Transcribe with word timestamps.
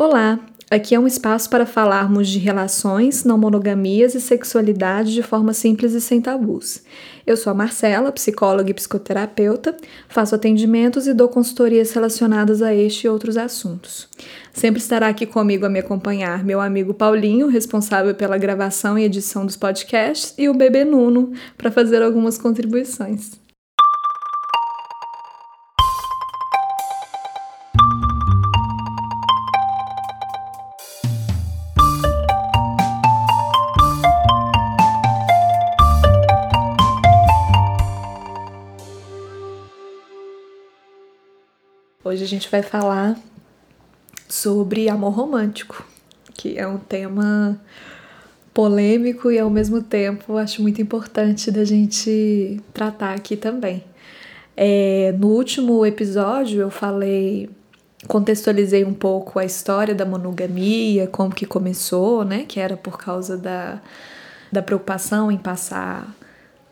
Olá, 0.00 0.38
aqui 0.70 0.94
é 0.94 1.00
um 1.00 1.08
espaço 1.08 1.50
para 1.50 1.66
falarmos 1.66 2.28
de 2.28 2.38
relações, 2.38 3.24
não 3.24 3.36
monogamias 3.36 4.14
e 4.14 4.20
sexualidade 4.20 5.12
de 5.12 5.24
forma 5.24 5.52
simples 5.52 5.92
e 5.92 6.00
sem 6.00 6.20
tabus. 6.20 6.84
Eu 7.26 7.36
sou 7.36 7.50
a 7.50 7.54
Marcela, 7.54 8.12
psicóloga 8.12 8.70
e 8.70 8.74
psicoterapeuta, 8.74 9.76
faço 10.08 10.36
atendimentos 10.36 11.08
e 11.08 11.12
dou 11.12 11.28
consultorias 11.28 11.90
relacionadas 11.90 12.62
a 12.62 12.72
este 12.72 13.08
e 13.08 13.10
outros 13.10 13.36
assuntos. 13.36 14.08
Sempre 14.52 14.80
estará 14.80 15.08
aqui 15.08 15.26
comigo 15.26 15.66
a 15.66 15.68
me 15.68 15.80
acompanhar 15.80 16.44
meu 16.44 16.60
amigo 16.60 16.94
Paulinho, 16.94 17.48
responsável 17.48 18.14
pela 18.14 18.38
gravação 18.38 18.96
e 18.96 19.02
edição 19.02 19.44
dos 19.44 19.56
podcasts, 19.56 20.32
e 20.38 20.48
o 20.48 20.54
bebê 20.54 20.84
Nuno, 20.84 21.32
para 21.56 21.72
fazer 21.72 22.04
algumas 22.04 22.38
contribuições. 22.38 23.47
Hoje 42.08 42.24
a 42.24 42.26
gente 42.26 42.50
vai 42.50 42.62
falar 42.62 43.18
sobre 44.26 44.88
amor 44.88 45.12
romântico, 45.12 45.86
que 46.32 46.58
é 46.58 46.66
um 46.66 46.78
tema 46.78 47.60
polêmico 48.54 49.30
e 49.30 49.38
ao 49.38 49.50
mesmo 49.50 49.82
tempo 49.82 50.38
acho 50.38 50.62
muito 50.62 50.80
importante 50.80 51.50
da 51.50 51.66
gente 51.66 52.62
tratar 52.72 53.12
aqui 53.12 53.36
também. 53.36 53.84
É, 54.56 55.14
no 55.18 55.26
último 55.26 55.84
episódio 55.84 56.62
eu 56.62 56.70
falei, 56.70 57.50
contextualizei 58.06 58.86
um 58.86 58.94
pouco 58.94 59.38
a 59.38 59.44
história 59.44 59.94
da 59.94 60.06
monogamia, 60.06 61.08
como 61.08 61.34
que 61.34 61.44
começou, 61.44 62.24
né? 62.24 62.46
Que 62.48 62.58
era 62.58 62.74
por 62.74 62.96
causa 62.96 63.36
da, 63.36 63.82
da 64.50 64.62
preocupação 64.62 65.30
em 65.30 65.36
passar 65.36 66.08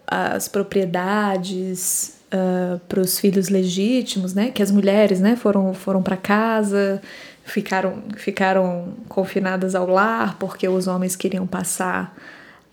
as 0.06 0.48
propriedades 0.48 2.15
uh, 2.36 2.80
para 2.88 3.00
os 3.00 3.18
filhos 3.18 3.48
legítimos, 3.48 4.34
né? 4.34 4.50
Que 4.50 4.62
as 4.62 4.70
mulheres, 4.70 5.20
né, 5.20 5.36
foram 5.36 5.72
foram 5.74 6.02
para 6.02 6.16
casa, 6.16 7.00
ficaram 7.44 8.02
ficaram 8.16 8.94
confinadas 9.08 9.74
ao 9.74 9.86
lar 9.86 10.38
porque 10.38 10.68
os 10.68 10.86
homens 10.86 11.16
queriam 11.16 11.46
passar 11.46 12.16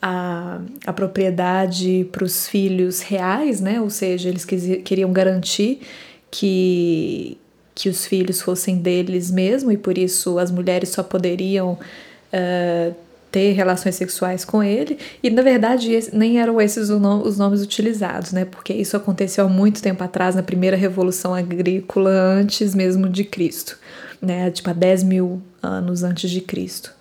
a, 0.02 0.60
a 0.86 0.92
propriedade 0.94 2.08
para 2.12 2.24
os 2.24 2.48
filhos 2.48 3.02
reais, 3.02 3.62
né? 3.62 3.80
Ou 3.80 3.90
seja, 3.90 4.30
eles 4.30 4.46
queriam 4.46 5.12
garantir 5.14 5.82
que 6.30 7.38
que 7.76 7.90
os 7.90 8.06
filhos 8.06 8.42
fossem 8.42 8.78
deles 8.78 9.32
mesmo 9.32 9.72
e 9.72 9.78
por 9.78 9.98
isso 9.98 10.38
as 10.38 10.52
mulheres 10.52 10.90
só 10.90 11.02
poderiam 11.02 11.74
uh, 11.74 12.96
ter 13.34 13.54
relações 13.54 13.96
sexuais 13.96 14.46
com 14.46 14.62
ele, 14.62 14.96
e 15.24 15.30
na 15.32 15.42
verdade 15.42 15.90
nem 16.14 16.40
eram 16.40 16.62
esses 16.62 16.92
os 16.92 17.38
nomes 17.40 17.64
utilizados, 17.64 18.32
né? 18.32 18.46
Porque 18.46 18.72
isso 18.72 18.96
aconteceu 18.96 19.46
há 19.46 19.50
muito 19.50 19.82
tempo 19.82 20.04
atrás, 20.04 20.36
na 20.36 20.44
primeira 20.44 20.78
revolução 20.78 21.34
agrícola, 21.34 22.12
antes 22.12 22.76
mesmo 22.76 23.10
de 23.10 23.24
Cristo, 23.24 23.80
né? 24.22 24.52
Tipo 24.52 24.70
há 24.70 24.74
10 24.74 25.02
mil 25.02 25.42
anos 25.64 26.04
antes 26.04 26.30
de 26.30 26.42
Cristo. 26.42 26.94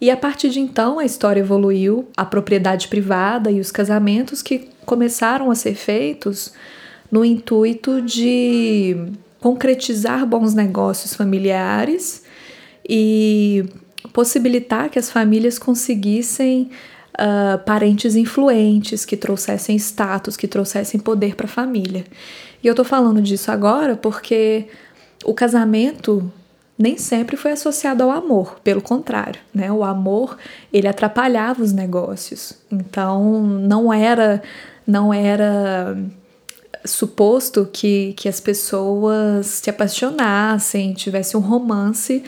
E 0.00 0.10
a 0.10 0.16
partir 0.16 0.48
de 0.48 0.58
então 0.58 0.98
a 0.98 1.04
história 1.04 1.40
evoluiu, 1.40 2.08
a 2.16 2.24
propriedade 2.24 2.88
privada 2.88 3.50
e 3.50 3.60
os 3.60 3.70
casamentos 3.70 4.40
que 4.40 4.70
começaram 4.86 5.50
a 5.50 5.54
ser 5.54 5.74
feitos 5.74 6.54
no 7.12 7.22
intuito 7.22 8.00
de 8.00 8.96
concretizar 9.38 10.24
bons 10.24 10.54
negócios 10.54 11.12
familiares 11.12 12.22
e 12.88 13.66
possibilitar 14.14 14.88
que 14.88 14.98
as 14.98 15.10
famílias 15.10 15.58
conseguissem 15.58 16.70
uh, 17.14 17.58
parentes 17.64 18.14
influentes, 18.14 19.04
que 19.04 19.16
trouxessem 19.16 19.74
status, 19.76 20.36
que 20.36 20.46
trouxessem 20.46 21.00
poder 21.00 21.34
para 21.34 21.46
a 21.46 21.48
família. 21.48 22.04
E 22.62 22.66
eu 22.66 22.72
estou 22.72 22.84
falando 22.84 23.20
disso 23.20 23.50
agora 23.50 23.96
porque 23.96 24.68
o 25.24 25.34
casamento 25.34 26.32
nem 26.78 26.96
sempre 26.96 27.36
foi 27.36 27.50
associado 27.52 28.04
ao 28.04 28.10
amor, 28.10 28.60
pelo 28.62 28.80
contrário, 28.80 29.40
né? 29.52 29.70
O 29.70 29.82
amor, 29.82 30.38
ele 30.72 30.86
atrapalhava 30.86 31.62
os 31.62 31.72
negócios. 31.72 32.54
Então, 32.70 33.42
não 33.42 33.92
era 33.92 34.40
não 34.86 35.12
era 35.12 35.96
suposto 36.84 37.68
que, 37.72 38.12
que 38.12 38.28
as 38.28 38.38
pessoas 38.38 39.46
se 39.46 39.70
apaixonassem, 39.70 40.92
tivessem 40.92 41.40
um 41.40 41.42
romance 41.42 42.22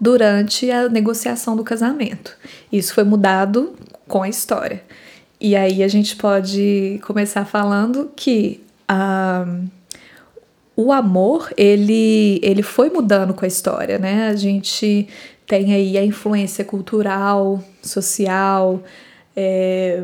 durante 0.00 0.70
a 0.70 0.88
negociação 0.88 1.54
do 1.54 1.62
casamento. 1.62 2.36
Isso 2.72 2.94
foi 2.94 3.04
mudado 3.04 3.74
com 4.08 4.22
a 4.22 4.28
história. 4.28 4.82
E 5.40 5.54
aí 5.54 5.82
a 5.82 5.88
gente 5.88 6.16
pode 6.16 7.00
começar 7.02 7.44
falando 7.44 8.10
que 8.16 8.60
uh, 8.90 9.68
o 10.76 10.92
amor 10.92 11.52
ele, 11.56 12.40
ele 12.42 12.62
foi 12.62 12.88
mudando 12.88 13.34
com 13.34 13.44
a 13.44 13.48
história, 13.48 13.98
né? 13.98 14.28
A 14.28 14.36
gente 14.36 15.08
tem 15.46 15.74
aí 15.74 15.98
a 15.98 16.04
influência 16.04 16.64
cultural, 16.64 17.62
social, 17.82 18.82
é, 19.36 20.02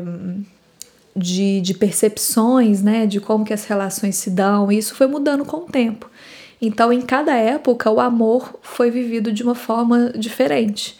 de, 1.15 1.61
de 1.61 1.73
percepções, 1.73 2.83
né? 2.83 3.05
De 3.05 3.19
como 3.19 3.45
que 3.45 3.53
as 3.53 3.65
relações 3.65 4.15
se 4.15 4.29
dão. 4.29 4.71
Isso 4.71 4.93
foi 4.93 5.07
mudando 5.07 5.45
com 5.45 5.57
o 5.57 5.65
tempo. 5.65 6.09
Então, 6.61 6.91
em 6.91 7.01
cada 7.01 7.35
época, 7.35 7.89
o 7.91 7.99
amor 7.99 8.57
foi 8.61 8.89
vivido 8.89 9.31
de 9.31 9.43
uma 9.43 9.55
forma 9.55 10.11
diferente. 10.15 10.97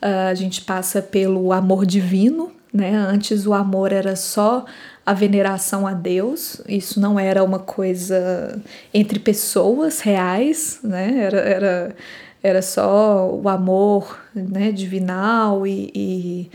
Uh, 0.00 0.30
a 0.30 0.34
gente 0.34 0.62
passa 0.62 1.02
pelo 1.02 1.52
amor 1.52 1.84
divino, 1.84 2.52
né? 2.72 2.94
Antes 2.94 3.46
o 3.46 3.52
amor 3.52 3.92
era 3.92 4.14
só 4.14 4.64
a 5.04 5.12
veneração 5.12 5.86
a 5.86 5.92
Deus, 5.92 6.60
isso 6.68 7.00
não 7.00 7.18
era 7.18 7.42
uma 7.42 7.58
coisa 7.58 8.62
entre 8.94 9.18
pessoas 9.18 10.00
reais, 10.00 10.78
né? 10.84 11.24
Era, 11.24 11.38
era, 11.38 11.96
era 12.42 12.62
só 12.62 13.28
o 13.28 13.48
amor 13.48 14.18
né, 14.34 14.70
divinal 14.70 15.66
e, 15.66 15.90
e, 15.94 16.50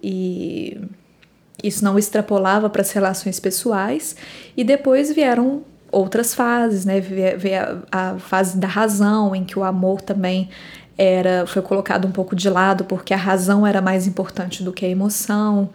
e 0.00 0.80
isso 1.62 1.84
não 1.84 1.98
extrapolava 1.98 2.70
para 2.70 2.82
as 2.82 2.92
relações 2.92 3.40
pessoais. 3.40 4.14
E 4.56 4.62
depois 4.62 5.12
vieram 5.12 5.62
outras 5.96 6.34
fases, 6.34 6.84
né? 6.84 7.00
Ver 7.00 7.54
a, 7.54 7.82
a 7.90 8.18
fase 8.18 8.58
da 8.58 8.68
razão, 8.68 9.34
em 9.34 9.44
que 9.44 9.58
o 9.58 9.64
amor 9.64 10.00
também 10.00 10.48
era 10.98 11.46
foi 11.46 11.62
colocado 11.62 12.06
um 12.06 12.10
pouco 12.10 12.34
de 12.34 12.48
lado 12.48 12.84
porque 12.84 13.12
a 13.12 13.18
razão 13.18 13.66
era 13.66 13.82
mais 13.82 14.06
importante 14.06 14.62
do 14.62 14.72
que 14.72 14.84
a 14.84 14.88
emoção. 14.88 15.70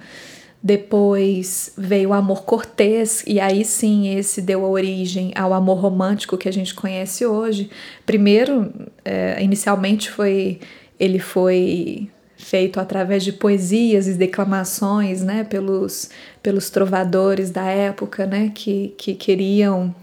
Depois 0.63 1.73
veio 1.75 2.09
o 2.09 2.13
amor 2.13 2.43
cortês, 2.43 3.23
e 3.25 3.39
aí 3.39 3.65
sim 3.65 4.15
esse 4.15 4.43
deu 4.43 4.63
origem 4.63 5.31
ao 5.35 5.53
amor 5.53 5.79
romântico 5.79 6.38
que 6.38 6.47
a 6.47 6.53
gente 6.53 6.75
conhece 6.75 7.25
hoje. 7.25 7.67
Primeiro, 8.05 8.71
é, 9.03 9.43
inicialmente 9.43 10.11
foi 10.11 10.59
ele 10.99 11.17
foi 11.17 12.11
feito 12.38 12.79
através 12.79 13.23
de 13.23 13.33
poesias 13.33 14.07
e 14.07 14.13
declamações, 14.13 15.23
né, 15.23 15.43
pelos, 15.43 16.09
pelos 16.43 16.69
trovadores 16.69 17.49
da 17.49 17.65
época, 17.65 18.25
né, 18.25 18.51
que, 18.53 18.93
que 18.97 19.15
queriam 19.15 19.95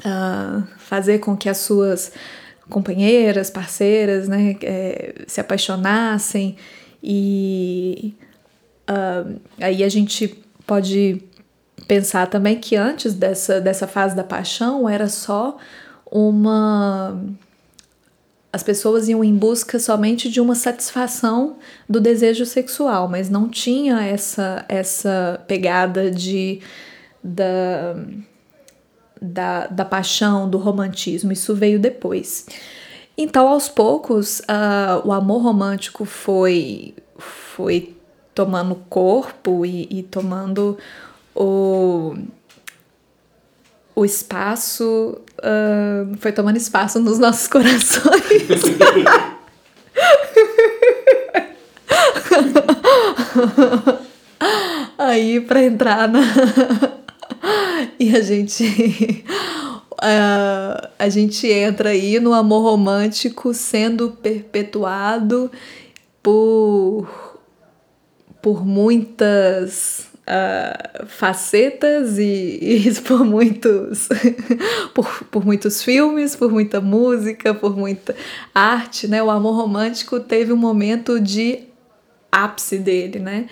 uh, 0.00 0.66
fazer 0.78 1.18
com 1.18 1.36
que 1.36 1.48
as 1.48 1.58
suas 1.58 2.12
companheiras, 2.68 3.48
parceiras, 3.48 4.28
né, 4.28 4.56
é, 4.62 5.24
se 5.26 5.40
apaixonassem 5.40 6.56
e 7.02 8.14
uh, 8.90 9.40
aí 9.60 9.84
a 9.84 9.88
gente 9.88 10.42
pode 10.66 11.22
pensar 11.86 12.26
também 12.26 12.58
que 12.58 12.74
antes 12.74 13.14
dessa, 13.14 13.60
dessa 13.60 13.86
fase 13.86 14.16
da 14.16 14.24
paixão 14.24 14.88
era 14.88 15.08
só 15.08 15.56
uma 16.10 17.20
as 18.52 18.62
pessoas 18.62 19.06
iam 19.06 19.22
em 19.22 19.36
busca 19.36 19.78
somente 19.78 20.30
de 20.30 20.40
uma 20.40 20.54
satisfação 20.54 21.58
do 21.86 22.00
desejo 22.00 22.46
sexual, 22.46 23.06
mas 23.06 23.28
não 23.28 23.50
tinha 23.50 24.00
essa 24.00 24.64
essa 24.68 25.44
pegada 25.46 26.10
de 26.10 26.60
da 27.22 27.94
da, 29.20 29.66
da 29.66 29.84
paixão, 29.84 30.48
do 30.48 30.56
romantismo, 30.58 31.32
isso 31.32 31.54
veio 31.54 31.78
depois. 31.78 32.46
Então, 33.16 33.48
aos 33.48 33.68
poucos, 33.68 34.40
uh, 34.40 35.06
o 35.06 35.12
amor 35.12 35.42
romântico 35.42 36.04
foi, 36.04 36.94
foi 37.16 37.96
tomando 38.34 38.74
corpo 38.90 39.64
e, 39.64 39.88
e 39.90 40.02
tomando 40.02 40.76
o, 41.34 42.14
o 43.94 44.04
espaço, 44.04 45.18
uh, 45.38 46.16
foi 46.18 46.32
tomando 46.32 46.58
espaço 46.58 47.00
nos 47.00 47.18
nossos 47.18 47.48
corações. 47.48 48.06
Aí, 54.98 55.40
para 55.40 55.62
entrar 55.62 56.08
na. 56.08 56.20
e 57.98 58.14
a 58.14 58.20
gente 58.20 59.24
uh, 59.92 60.88
a 60.98 61.08
gente 61.08 61.46
entra 61.46 61.90
aí 61.90 62.20
no 62.20 62.32
amor 62.32 62.62
romântico 62.62 63.52
sendo 63.54 64.10
perpetuado 64.10 65.50
por, 66.22 67.38
por 68.42 68.66
muitas 68.66 70.08
uh, 70.26 71.06
facetas 71.06 72.18
e, 72.18 72.58
e, 72.60 72.94
por 73.02 73.24
muitos 73.24 74.08
por, 74.92 75.24
por 75.30 75.44
muitos 75.44 75.82
filmes, 75.82 76.34
por 76.34 76.50
muita 76.50 76.80
música, 76.80 77.54
por 77.54 77.76
muita 77.76 78.14
arte, 78.54 79.06
né? 79.08 79.22
O 79.22 79.30
amor 79.30 79.54
romântico 79.54 80.20
teve 80.20 80.52
um 80.52 80.56
momento 80.56 81.20
de 81.20 81.60
ápice 82.30 82.78
dele, 82.78 83.18
né? 83.18 83.46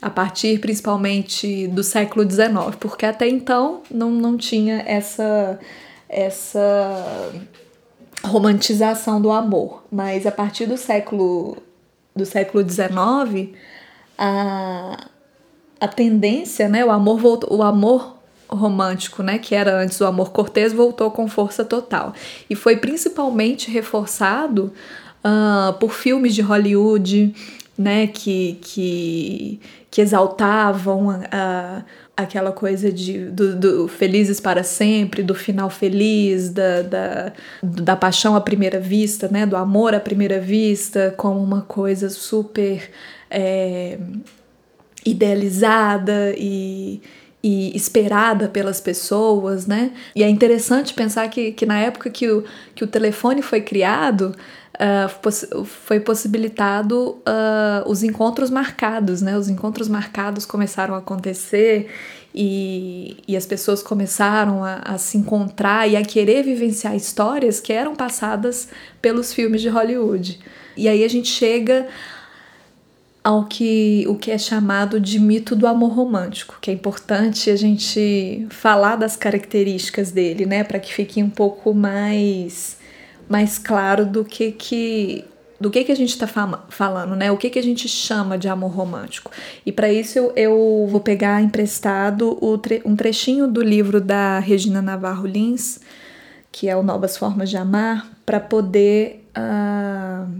A 0.00 0.10
partir 0.10 0.60
principalmente 0.60 1.66
do 1.68 1.82
século 1.82 2.28
XIX, 2.28 2.76
porque 2.78 3.04
até 3.04 3.28
então 3.28 3.82
não, 3.90 4.10
não 4.10 4.36
tinha 4.36 4.82
essa 4.86 5.58
essa 6.08 7.32
romantização 8.24 9.20
do 9.20 9.30
amor, 9.30 9.84
mas 9.90 10.26
a 10.26 10.32
partir 10.32 10.66
do 10.66 10.76
século 10.76 11.58
do 12.14 12.24
século 12.24 12.68
XIX 12.68 13.54
a, 14.18 15.06
a 15.80 15.88
tendência, 15.88 16.68
né, 16.68 16.84
o 16.84 16.90
amor 16.90 17.18
voltou, 17.18 17.56
o 17.56 17.62
amor 17.62 18.18
romântico, 18.48 19.22
né, 19.22 19.38
que 19.38 19.54
era 19.54 19.80
antes 19.80 20.00
o 20.00 20.06
amor 20.06 20.32
cortês, 20.32 20.72
voltou 20.72 21.10
com 21.10 21.28
força 21.28 21.64
total. 21.64 22.12
E 22.50 22.56
foi 22.56 22.76
principalmente 22.76 23.70
reforçado 23.70 24.72
uh, 25.24 25.72
por 25.74 25.92
filmes 25.92 26.34
de 26.34 26.42
Hollywood, 26.42 27.34
né, 27.76 28.08
que 28.08 28.58
que, 28.60 29.60
que 29.90 30.00
exaltavam 30.00 31.10
a, 31.30 31.82
aquela 32.16 32.52
coisa 32.52 32.92
de 32.92 33.26
do, 33.26 33.56
do, 33.56 33.88
felizes 33.88 34.40
para 34.40 34.62
sempre, 34.62 35.22
do 35.22 35.34
final 35.34 35.70
feliz, 35.70 36.50
da, 36.50 36.82
da, 36.82 37.32
da 37.62 37.96
paixão 37.96 38.36
à 38.36 38.40
primeira 38.40 38.78
vista, 38.78 39.28
né, 39.28 39.46
do 39.46 39.56
amor 39.56 39.94
à 39.94 40.00
primeira 40.00 40.40
vista, 40.40 41.14
como 41.16 41.42
uma 41.42 41.62
coisa 41.62 42.10
super 42.10 42.90
é, 43.30 43.98
idealizada 45.06 46.34
e, 46.36 47.00
e 47.48 47.74
esperada 47.74 48.46
pelas 48.46 48.78
pessoas, 48.78 49.66
né? 49.66 49.90
E 50.14 50.22
é 50.22 50.28
interessante 50.28 50.92
pensar 50.92 51.26
que, 51.30 51.52
que 51.52 51.64
na 51.64 51.78
época 51.78 52.10
que 52.10 52.30
o, 52.30 52.44
que 52.74 52.84
o 52.84 52.86
telefone 52.86 53.40
foi 53.40 53.62
criado, 53.62 54.36
uh, 54.74 55.64
foi 55.64 55.98
possibilitado 55.98 57.12
uh, 57.26 57.88
os 57.88 58.02
encontros 58.02 58.50
marcados, 58.50 59.22
né? 59.22 59.34
Os 59.38 59.48
encontros 59.48 59.88
marcados 59.88 60.44
começaram 60.44 60.94
a 60.94 60.98
acontecer 60.98 61.88
e, 62.34 63.16
e 63.26 63.34
as 63.34 63.46
pessoas 63.46 63.82
começaram 63.82 64.62
a, 64.62 64.82
a 64.84 64.98
se 64.98 65.16
encontrar 65.16 65.88
e 65.88 65.96
a 65.96 66.02
querer 66.02 66.42
vivenciar 66.42 66.94
histórias 66.94 67.60
que 67.60 67.72
eram 67.72 67.96
passadas 67.96 68.68
pelos 69.00 69.32
filmes 69.32 69.62
de 69.62 69.70
Hollywood. 69.70 70.38
E 70.76 70.86
aí 70.86 71.02
a 71.02 71.08
gente 71.08 71.28
chega 71.28 71.86
ao 73.28 73.44
que 73.44 74.06
o 74.08 74.14
que 74.14 74.30
é 74.30 74.38
chamado 74.38 74.98
de 74.98 75.20
mito 75.20 75.54
do 75.54 75.66
amor 75.66 75.92
romântico, 75.92 76.56
que 76.62 76.70
é 76.70 76.72
importante 76.72 77.50
a 77.50 77.56
gente 77.56 78.46
falar 78.48 78.96
das 78.96 79.16
características 79.16 80.10
dele, 80.10 80.46
né, 80.46 80.64
para 80.64 80.78
que 80.78 80.90
fique 80.94 81.22
um 81.22 81.28
pouco 81.28 81.74
mais 81.74 82.78
mais 83.28 83.58
claro 83.58 84.06
do 84.06 84.24
que 84.24 84.50
que 84.52 85.26
do 85.60 85.70
que 85.70 85.84
que 85.84 85.92
a 85.92 85.94
gente 85.94 86.08
está 86.08 86.26
falando, 86.26 87.14
né? 87.14 87.30
O 87.30 87.36
que 87.36 87.50
que 87.50 87.58
a 87.58 87.62
gente 87.62 87.86
chama 87.86 88.38
de 88.38 88.48
amor 88.48 88.70
romântico? 88.70 89.30
E 89.66 89.72
para 89.72 89.92
isso 89.92 90.18
eu, 90.18 90.32
eu, 90.34 90.88
vou 90.88 91.00
pegar 91.00 91.42
emprestado 91.42 92.34
tre 92.62 92.80
um 92.82 92.96
trechinho 92.96 93.46
do 93.46 93.60
livro 93.60 94.00
da 94.00 94.38
Regina 94.38 94.80
Navarro 94.80 95.26
Lins, 95.26 95.80
que 96.50 96.66
é 96.66 96.74
o 96.74 96.82
Novas 96.82 97.18
Formas 97.18 97.50
de 97.50 97.58
Amar, 97.58 98.08
para 98.24 98.40
poder 98.40 99.28
uh, 99.36 100.32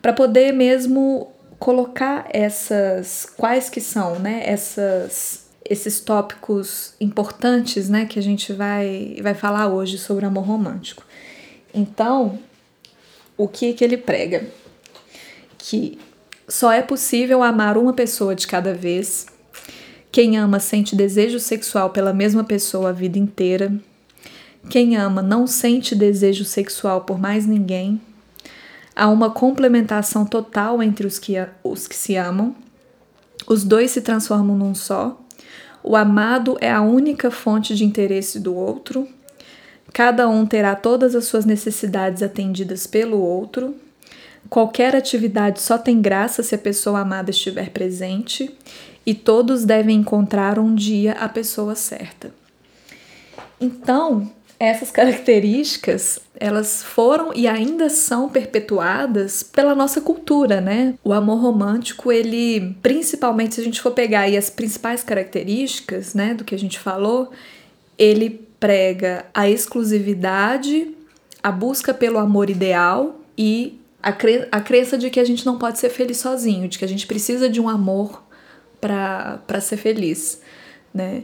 para 0.00 0.12
poder 0.12 0.52
mesmo 0.52 1.32
colocar 1.62 2.26
essas 2.30 3.24
quais 3.36 3.70
que 3.70 3.80
são, 3.80 4.18
né, 4.18 4.42
essas 4.44 5.46
esses 5.64 6.00
tópicos 6.00 6.92
importantes, 7.00 7.88
né, 7.88 8.04
que 8.04 8.18
a 8.18 8.22
gente 8.22 8.52
vai 8.52 9.16
vai 9.22 9.32
falar 9.32 9.68
hoje 9.68 9.96
sobre 9.96 10.26
amor 10.26 10.44
romântico. 10.44 11.04
Então, 11.72 12.36
o 13.36 13.46
que 13.46 13.74
que 13.74 13.84
ele 13.84 13.96
prega? 13.96 14.44
Que 15.56 16.00
só 16.48 16.72
é 16.72 16.82
possível 16.82 17.44
amar 17.44 17.78
uma 17.78 17.92
pessoa 17.92 18.34
de 18.34 18.44
cada 18.44 18.74
vez. 18.74 19.26
Quem 20.10 20.36
ama 20.36 20.58
sente 20.58 20.96
desejo 20.96 21.38
sexual 21.38 21.90
pela 21.90 22.12
mesma 22.12 22.42
pessoa 22.42 22.88
a 22.88 22.92
vida 22.92 23.20
inteira. 23.20 23.72
Quem 24.68 24.96
ama 24.96 25.22
não 25.22 25.46
sente 25.46 25.94
desejo 25.94 26.44
sexual 26.44 27.02
por 27.02 27.20
mais 27.20 27.46
ninguém. 27.46 28.00
Há 28.94 29.08
uma 29.08 29.30
complementação 29.30 30.24
total 30.24 30.82
entre 30.82 31.06
os 31.06 31.18
que, 31.18 31.34
os 31.64 31.86
que 31.86 31.94
se 31.94 32.16
amam. 32.16 32.54
Os 33.46 33.64
dois 33.64 33.90
se 33.90 34.02
transformam 34.02 34.56
num 34.56 34.74
só. 34.74 35.18
O 35.82 35.96
amado 35.96 36.56
é 36.60 36.70
a 36.70 36.82
única 36.82 37.30
fonte 37.30 37.74
de 37.74 37.84
interesse 37.84 38.38
do 38.38 38.54
outro. 38.54 39.08
Cada 39.92 40.28
um 40.28 40.46
terá 40.46 40.74
todas 40.76 41.14
as 41.14 41.24
suas 41.24 41.44
necessidades 41.44 42.22
atendidas 42.22 42.86
pelo 42.86 43.18
outro. 43.18 43.74
Qualquer 44.48 44.94
atividade 44.94 45.60
só 45.60 45.78
tem 45.78 46.00
graça 46.00 46.42
se 46.42 46.54
a 46.54 46.58
pessoa 46.58 47.00
amada 47.00 47.30
estiver 47.30 47.70
presente. 47.70 48.54
E 49.04 49.14
todos 49.14 49.64
devem 49.64 49.96
encontrar 49.96 50.58
um 50.58 50.74
dia 50.74 51.12
a 51.12 51.28
pessoa 51.28 51.74
certa. 51.74 52.32
Então, 53.60 54.30
essas 54.66 54.90
características 54.90 56.20
elas 56.42 56.82
foram 56.82 57.32
e 57.34 57.46
ainda 57.46 57.88
são 57.88 58.28
perpetuadas 58.28 59.42
pela 59.42 59.74
nossa 59.74 60.00
cultura, 60.00 60.60
né? 60.60 60.94
O 61.04 61.12
amor 61.12 61.40
romântico, 61.40 62.10
ele, 62.10 62.76
principalmente 62.82 63.54
se 63.54 63.60
a 63.60 63.64
gente 63.64 63.80
for 63.80 63.92
pegar 63.92 64.22
aí 64.22 64.36
as 64.36 64.50
principais 64.50 65.04
características, 65.04 66.14
né, 66.14 66.34
do 66.34 66.42
que 66.42 66.54
a 66.54 66.58
gente 66.58 66.80
falou, 66.80 67.30
ele 67.96 68.46
prega 68.58 69.26
a 69.32 69.48
exclusividade, 69.48 70.94
a 71.42 71.52
busca 71.52 71.94
pelo 71.94 72.18
amor 72.18 72.50
ideal 72.50 73.20
e 73.38 73.80
a, 74.02 74.12
cre 74.12 74.48
a 74.50 74.60
crença 74.60 74.98
de 74.98 75.10
que 75.10 75.20
a 75.20 75.24
gente 75.24 75.46
não 75.46 75.58
pode 75.58 75.78
ser 75.78 75.90
feliz 75.90 76.16
sozinho, 76.16 76.68
de 76.68 76.78
que 76.78 76.84
a 76.84 76.88
gente 76.88 77.06
precisa 77.06 77.48
de 77.48 77.60
um 77.60 77.68
amor 77.68 78.22
para 78.80 79.60
ser 79.60 79.76
feliz, 79.76 80.40
né? 80.92 81.22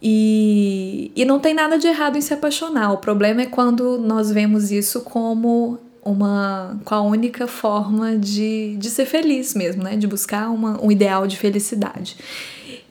E, 0.00 1.10
e 1.16 1.24
não 1.24 1.40
tem 1.40 1.54
nada 1.54 1.78
de 1.78 1.86
errado 1.86 2.16
em 2.16 2.20
se 2.20 2.34
apaixonar. 2.34 2.92
O 2.92 2.98
problema 2.98 3.42
é 3.42 3.46
quando 3.46 3.98
nós 3.98 4.30
vemos 4.30 4.70
isso 4.70 5.00
como 5.00 5.78
uma 6.04 6.78
com 6.84 6.94
a 6.94 7.00
única 7.00 7.48
forma 7.48 8.16
de, 8.16 8.76
de 8.76 8.90
ser 8.90 9.06
feliz 9.06 9.54
mesmo, 9.54 9.82
né? 9.82 9.96
De 9.96 10.06
buscar 10.06 10.50
uma, 10.50 10.82
um 10.82 10.92
ideal 10.92 11.26
de 11.26 11.36
felicidade. 11.36 12.16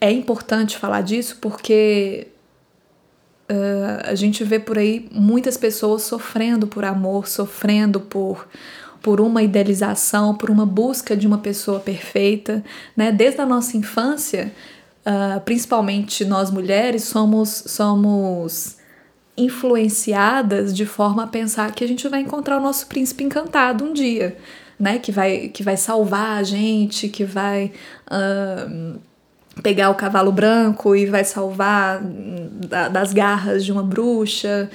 É 0.01 0.11
importante 0.11 0.77
falar 0.77 1.01
disso 1.01 1.37
porque 1.39 2.27
uh, 3.49 4.09
a 4.09 4.15
gente 4.15 4.43
vê 4.43 4.59
por 4.59 4.77
aí 4.77 5.07
muitas 5.11 5.55
pessoas 5.55 6.01
sofrendo 6.01 6.67
por 6.67 6.83
amor, 6.83 7.27
sofrendo 7.27 7.99
por 8.01 8.47
por 9.01 9.21
uma 9.21 9.43
idealização, 9.43 10.33
por 10.33 10.49
uma 10.49 10.65
busca 10.65 11.15
de 11.15 11.27
uma 11.27 11.37
pessoa 11.37 11.79
perfeita, 11.79 12.63
né? 12.97 13.11
Desde 13.11 13.39
a 13.39 13.45
nossa 13.45 13.77
infância, 13.77 14.51
uh, 15.05 15.39
principalmente 15.41 16.25
nós 16.25 16.51
mulheres, 16.51 17.03
somos, 17.03 17.49
somos 17.67 18.77
influenciadas 19.37 20.75
de 20.75 20.85
forma 20.85 21.23
a 21.23 21.27
pensar 21.27 21.71
que 21.73 21.83
a 21.83 21.87
gente 21.87 22.07
vai 22.07 22.21
encontrar 22.21 22.57
o 22.57 22.61
nosso 22.61 22.87
príncipe 22.87 23.23
encantado 23.23 23.83
um 23.83 23.93
dia, 23.93 24.37
né? 24.79 24.99
Que 24.99 25.11
vai, 25.11 25.49
que 25.49 25.63
vai 25.63 25.77
salvar 25.77 26.37
a 26.37 26.43
gente, 26.43 27.09
que 27.09 27.23
vai. 27.23 27.71
Uh, 28.09 28.99
pegar 29.61 29.89
o 29.89 29.95
cavalo 29.95 30.31
branco 30.31 30.95
e 30.95 31.05
vai 31.05 31.23
salvar 31.23 32.01
das 32.91 33.13
garras 33.13 33.63
de 33.63 33.71
uma 33.71 33.83
bruxa 33.83 34.69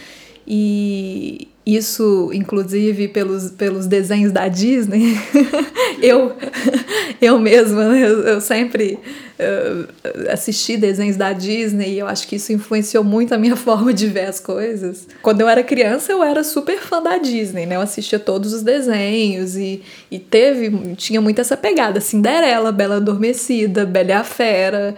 e 0.47 1.49
isso, 1.77 2.31
inclusive, 2.33 3.09
pelos, 3.09 3.51
pelos 3.51 3.87
desenhos 3.87 4.33
da 4.33 4.49
Disney. 4.49 5.17
eu, 6.03 6.33
eu 7.21 7.39
mesma, 7.39 7.89
né, 7.89 8.03
eu, 8.03 8.21
eu 8.23 8.41
sempre 8.41 8.99
uh, 9.39 10.31
assisti 10.31 10.77
desenhos 10.77 11.17
da 11.17 11.33
Disney 11.33 11.95
e 11.95 11.99
eu 11.99 12.07
acho 12.07 12.27
que 12.27 12.37
isso 12.37 12.53
influenciou 12.53 13.05
muito 13.05 13.35
a 13.35 13.39
minha 13.39 13.57
forma 13.57 13.93
de 13.93 14.07
ver 14.07 14.27
as 14.27 14.41
coisas. 14.41 15.07
Quando 15.23 15.41
eu 15.41 15.49
era 15.49 15.63
criança, 15.63 16.13
eu 16.13 16.23
era 16.23 16.43
super 16.43 16.79
fã 16.79 17.03
da 17.03 17.19
Disney, 17.19 17.67
né? 17.67 17.77
Eu 17.77 17.81
assistia 17.81 18.19
todos 18.19 18.53
os 18.53 18.63
desenhos 18.63 19.57
e, 19.57 19.83
e 20.11 20.19
teve, 20.19 20.95
tinha 20.97 21.21
muito 21.21 21.41
essa 21.41 21.57
pegada. 21.57 22.01
Cinderela, 22.01 22.73
Bela 22.73 22.97
Adormecida, 22.97 23.85
Bela 23.85 24.11
e 24.11 24.13
a 24.13 24.25
Fera 24.25 24.97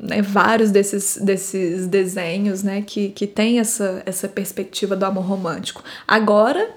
né, 0.00 0.22
vários 0.22 0.70
desses, 0.70 1.18
desses 1.18 1.86
desenhos 1.86 2.62
né, 2.62 2.82
que, 2.82 3.10
que 3.10 3.26
tem 3.26 3.58
essa, 3.58 4.02
essa 4.06 4.28
perspectiva 4.28 4.96
do 4.96 5.04
amor 5.04 5.24
romântico. 5.24 5.82
Agora 6.06 6.68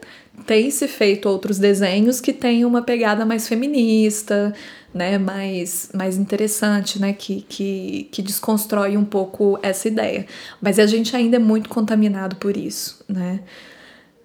tem 0.46 0.72
se 0.72 0.88
feito 0.88 1.28
outros 1.28 1.58
desenhos 1.58 2.22
que 2.22 2.32
têm 2.34 2.66
uma 2.66 2.82
pegada 2.82 3.26
mais 3.26 3.48
feminista, 3.48 4.54
né, 4.94 5.18
mais, 5.18 5.90
mais 5.94 6.18
interessante, 6.18 7.00
né, 7.00 7.14
que, 7.14 7.42
que, 7.48 8.08
que 8.12 8.22
desconstrói 8.22 8.98
um 8.98 9.06
pouco 9.06 9.60
essa 9.62 9.88
ideia. 9.88 10.26
Mas 10.62 10.80
a 10.80 10.86
gente 10.86 11.16
ainda 11.16 11.36
é 11.36 11.40
muito 11.40 11.70
contaminado 11.70 12.36
por 12.38 12.58
isso, 12.58 13.04
né. 13.08 13.42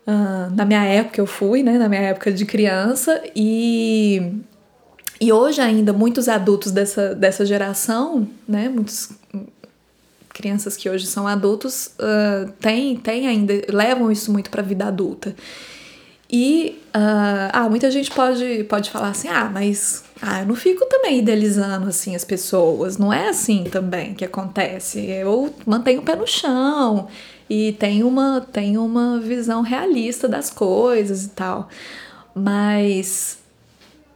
Uh, 0.06 0.54
na 0.54 0.66
minha 0.66 0.84
época 0.84 1.18
eu 1.18 1.26
fui, 1.26 1.62
né, 1.62 1.78
na 1.78 1.88
minha 1.88 2.02
época 2.02 2.30
de 2.30 2.44
criança, 2.44 3.22
e, 3.34 4.32
e 5.20 5.32
hoje 5.32 5.60
ainda 5.60 5.92
muitos 5.92 6.28
adultos 6.28 6.72
dessa, 6.72 7.14
dessa 7.14 7.46
geração, 7.46 8.28
né, 8.46 8.68
muitos 8.68 9.10
crianças 10.34 10.76
que 10.76 10.90
hoje 10.90 11.06
são 11.06 11.26
adultos 11.26 11.90
uh, 11.98 12.50
têm, 12.60 12.96
têm 12.96 13.28
ainda, 13.28 13.54
levam 13.68 14.10
isso 14.10 14.32
muito 14.32 14.50
para 14.50 14.60
a 14.60 14.64
vida 14.64 14.86
adulta. 14.86 15.34
E 16.28 16.82
uh, 16.88 17.50
ah, 17.52 17.68
muita 17.70 17.88
gente 17.92 18.10
pode, 18.10 18.64
pode 18.64 18.90
falar 18.90 19.10
assim: 19.10 19.28
ah, 19.28 19.48
mas 19.52 20.02
ah, 20.20 20.40
eu 20.40 20.46
não 20.46 20.56
fico 20.56 20.84
também 20.86 21.20
idealizando 21.20 21.86
assim 21.86 22.16
as 22.16 22.24
pessoas. 22.24 22.98
Não 22.98 23.12
é 23.12 23.28
assim 23.28 23.64
também 23.64 24.14
que 24.14 24.24
acontece. 24.24 24.98
Eu 25.06 25.54
mantenho 25.64 26.00
o 26.00 26.02
pé 26.02 26.16
no 26.16 26.26
chão 26.26 27.06
e 27.48 27.72
tenho 27.74 28.08
uma, 28.08 28.40
tenho 28.52 28.84
uma 28.84 29.20
visão 29.20 29.62
realista 29.62 30.26
das 30.26 30.50
coisas 30.50 31.24
e 31.24 31.28
tal. 31.28 31.68
Mas 32.34 33.38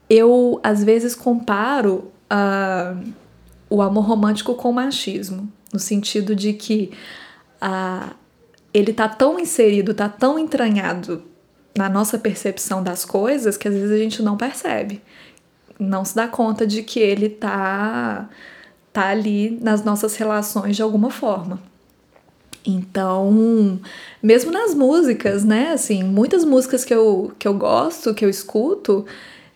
eu 0.08 0.60
às 0.62 0.82
vezes 0.82 1.14
comparo 1.14 2.10
uh, 2.32 3.12
o 3.68 3.82
amor 3.82 4.04
romântico 4.04 4.54
com 4.54 4.70
o 4.70 4.72
machismo, 4.72 5.50
no 5.72 5.78
sentido 5.78 6.34
de 6.34 6.52
que 6.52 6.90
uh, 7.62 8.14
ele 8.72 8.92
tá 8.92 9.08
tão 9.08 9.38
inserido, 9.38 9.94
tá 9.94 10.08
tão 10.08 10.38
entranhado 10.38 11.22
na 11.76 11.88
nossa 11.88 12.18
percepção 12.18 12.82
das 12.82 13.04
coisas 13.04 13.56
que 13.56 13.68
às 13.68 13.74
vezes 13.74 13.90
a 13.90 13.98
gente 13.98 14.22
não 14.22 14.36
percebe. 14.36 15.00
Não 15.78 16.04
se 16.04 16.14
dá 16.14 16.26
conta 16.26 16.66
de 16.66 16.82
que 16.82 16.98
ele 16.98 17.28
tá, 17.28 18.28
tá 18.92 19.08
ali 19.08 19.58
nas 19.62 19.84
nossas 19.84 20.16
relações 20.16 20.74
de 20.74 20.82
alguma 20.82 21.10
forma. 21.10 21.60
Então, 22.66 23.80
mesmo 24.22 24.50
nas 24.50 24.74
músicas, 24.74 25.44
né? 25.44 25.70
Assim, 25.70 26.02
muitas 26.02 26.44
músicas 26.44 26.84
que 26.84 26.92
eu, 26.92 27.32
que 27.38 27.46
eu 27.46 27.54
gosto, 27.54 28.12
que 28.12 28.24
eu 28.24 28.28
escuto, 28.28 29.06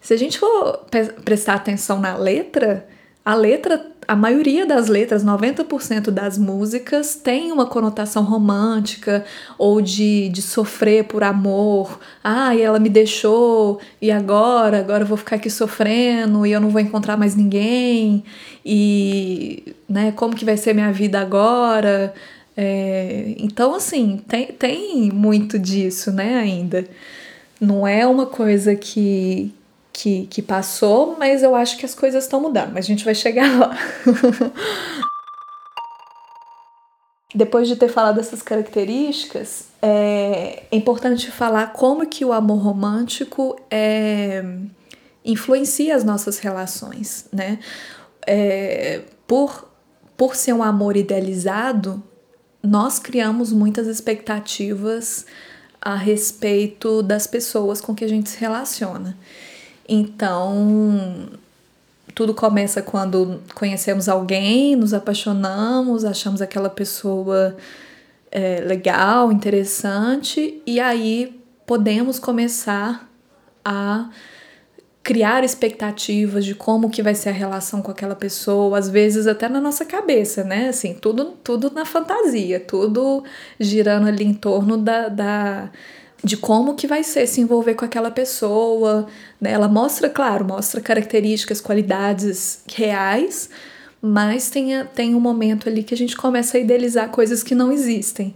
se 0.03 0.13
a 0.13 0.17
gente 0.17 0.39
for 0.39 0.85
prestar 1.25 1.55
atenção 1.55 1.99
na 1.99 2.17
letra, 2.17 2.87
a 3.25 3.35
letra 3.35 3.93
a 4.07 4.17
maioria 4.17 4.67
das 4.67 4.89
letras, 4.89 5.25
90% 5.25 6.11
das 6.11 6.37
músicas, 6.37 7.15
tem 7.15 7.53
uma 7.53 7.67
conotação 7.67 8.25
romântica 8.25 9.25
ou 9.57 9.81
de, 9.81 10.29
de 10.29 10.43
sofrer 10.43 11.05
por 11.05 11.23
amor. 11.23 12.01
Ah, 12.23 12.55
e 12.55 12.61
ela 12.61 12.79
me 12.79 12.89
deixou, 12.89 13.81
e 14.01 14.11
agora? 14.11 14.81
Agora 14.81 15.05
eu 15.05 15.07
vou 15.07 15.17
ficar 15.17 15.37
aqui 15.37 15.49
sofrendo 15.49 16.45
e 16.45 16.53
eu 16.53 16.61
não 16.61 16.69
vou 16.69 16.81
encontrar 16.81 17.17
mais 17.17 17.37
ninguém. 17.37 18.25
E 18.65 19.75
né, 19.89 20.13
como 20.13 20.35
que 20.35 20.45
vai 20.45 20.57
ser 20.57 20.75
minha 20.75 20.93
vida 20.93 21.21
agora? 21.21 22.13
É, 22.57 23.35
então, 23.39 23.75
assim, 23.75 24.21
tem, 24.29 24.47
tem 24.47 25.11
muito 25.11 25.59
disso, 25.59 26.11
né, 26.11 26.37
ainda. 26.37 26.85
Não 27.61 27.87
é 27.87 28.07
uma 28.07 28.27
coisa 28.27 28.75
que, 28.75 29.55
que, 29.93 30.27
que 30.27 30.41
passou, 30.41 31.17
mas 31.19 31.43
eu 31.43 31.55
acho 31.55 31.77
que 31.77 31.85
as 31.85 31.95
coisas 31.95 32.25
estão 32.25 32.41
mudando, 32.41 32.73
mas 32.73 32.87
a 32.87 32.89
gente 32.89 33.05
vai 33.05 33.15
chegar 33.15 33.59
lá. 33.59 33.77
Depois 37.35 37.67
de 37.67 37.77
ter 37.77 37.89
falado 37.89 38.21
essas 38.21 38.43
características, 38.43 39.69
é, 39.81 40.65
é 40.71 40.77
importante 40.77 41.31
falar 41.31 41.73
como 41.73 42.07
que 42.07 42.25
o 42.25 42.33
amor 42.33 42.59
romântico 42.59 43.59
é, 43.71 44.45
influencia 45.25 45.97
as 45.97 46.05
nossas 46.05 46.39
relações, 46.39 47.27
né? 47.33 47.59
É, 48.27 49.03
por, 49.27 49.67
por 50.17 50.37
ser 50.37 50.53
um 50.53 50.63
amor 50.63 50.97
idealizado, 50.97 52.03
nós 52.63 52.99
criamos 52.99 53.51
muitas 53.53 53.87
expectativas 53.87 55.25
a 55.81 55.97
respeito 55.97 57.03
das 57.03 57.27
pessoas 57.27 57.81
com 57.81 57.95
que 57.95 58.05
a 58.05 58.09
gente 58.09 58.29
se 58.31 58.39
relaciona. 58.39 59.19
Então, 59.89 61.29
tudo 62.15 62.35
começa 62.35 62.83
quando 62.83 63.41
conhecemos 63.55 64.09
alguém, 64.09 64.77
nos 64.77 64.95
apaixonamos, 64.95 66.05
achamos 66.05 66.41
aquela 66.43 66.71
pessoa 66.71 67.57
é, 68.31 68.61
legal, 68.61 69.33
interessante, 69.33 70.63
e 70.67 70.81
aí 70.81 71.41
podemos 71.67 72.19
começar 72.19 73.09
a 73.65 74.09
criar 75.03 75.43
expectativas 75.43 76.45
de 76.45 76.55
como 76.55 76.89
que 76.89 77.03
vai 77.03 77.15
ser 77.15 77.31
a 77.31 77.33
relação 77.33 77.83
com 77.83 77.91
aquela 77.91 78.15
pessoa, 78.15 78.79
às 78.79 78.89
vezes 78.89 79.27
até 79.27 79.49
na 79.49 79.61
nossa 79.61 79.85
cabeça, 79.85 80.45
né? 80.45 80.69
Assim, 80.69 80.95
tudo, 80.95 81.33
tudo 81.43 81.71
na 81.73 81.85
fantasia, 81.85 82.61
tudo 82.61 83.25
girando 83.59 84.07
ali 84.07 84.25
em 84.25 84.35
torno 84.35 84.77
da, 84.77 85.09
da 85.09 85.71
de 86.25 86.37
como 86.37 86.75
que 86.75 86.87
vai 86.87 87.03
ser 87.03 87.27
se 87.27 87.41
envolver 87.41 87.75
com 87.75 87.85
aquela 87.85 88.11
pessoa, 88.11 89.07
né? 89.41 89.51
Ela 89.53 89.69
mostra, 89.69 90.09
claro, 90.09 90.45
mostra 90.45 90.81
características, 90.81 91.61
qualidades 91.61 92.63
reais, 92.73 93.51
mas 94.01 94.49
tem, 94.49 94.85
tem 94.95 95.15
um 95.15 95.21
momento 95.21 95.69
ali 95.69 95.83
que 95.83 95.95
a 95.95 95.97
gente 95.97 96.17
começa 96.17 96.57
a 96.57 96.61
idealizar 96.61 97.09
coisas 97.09 97.43
que 97.43 97.55
não 97.55 97.73
existem. 97.73 98.33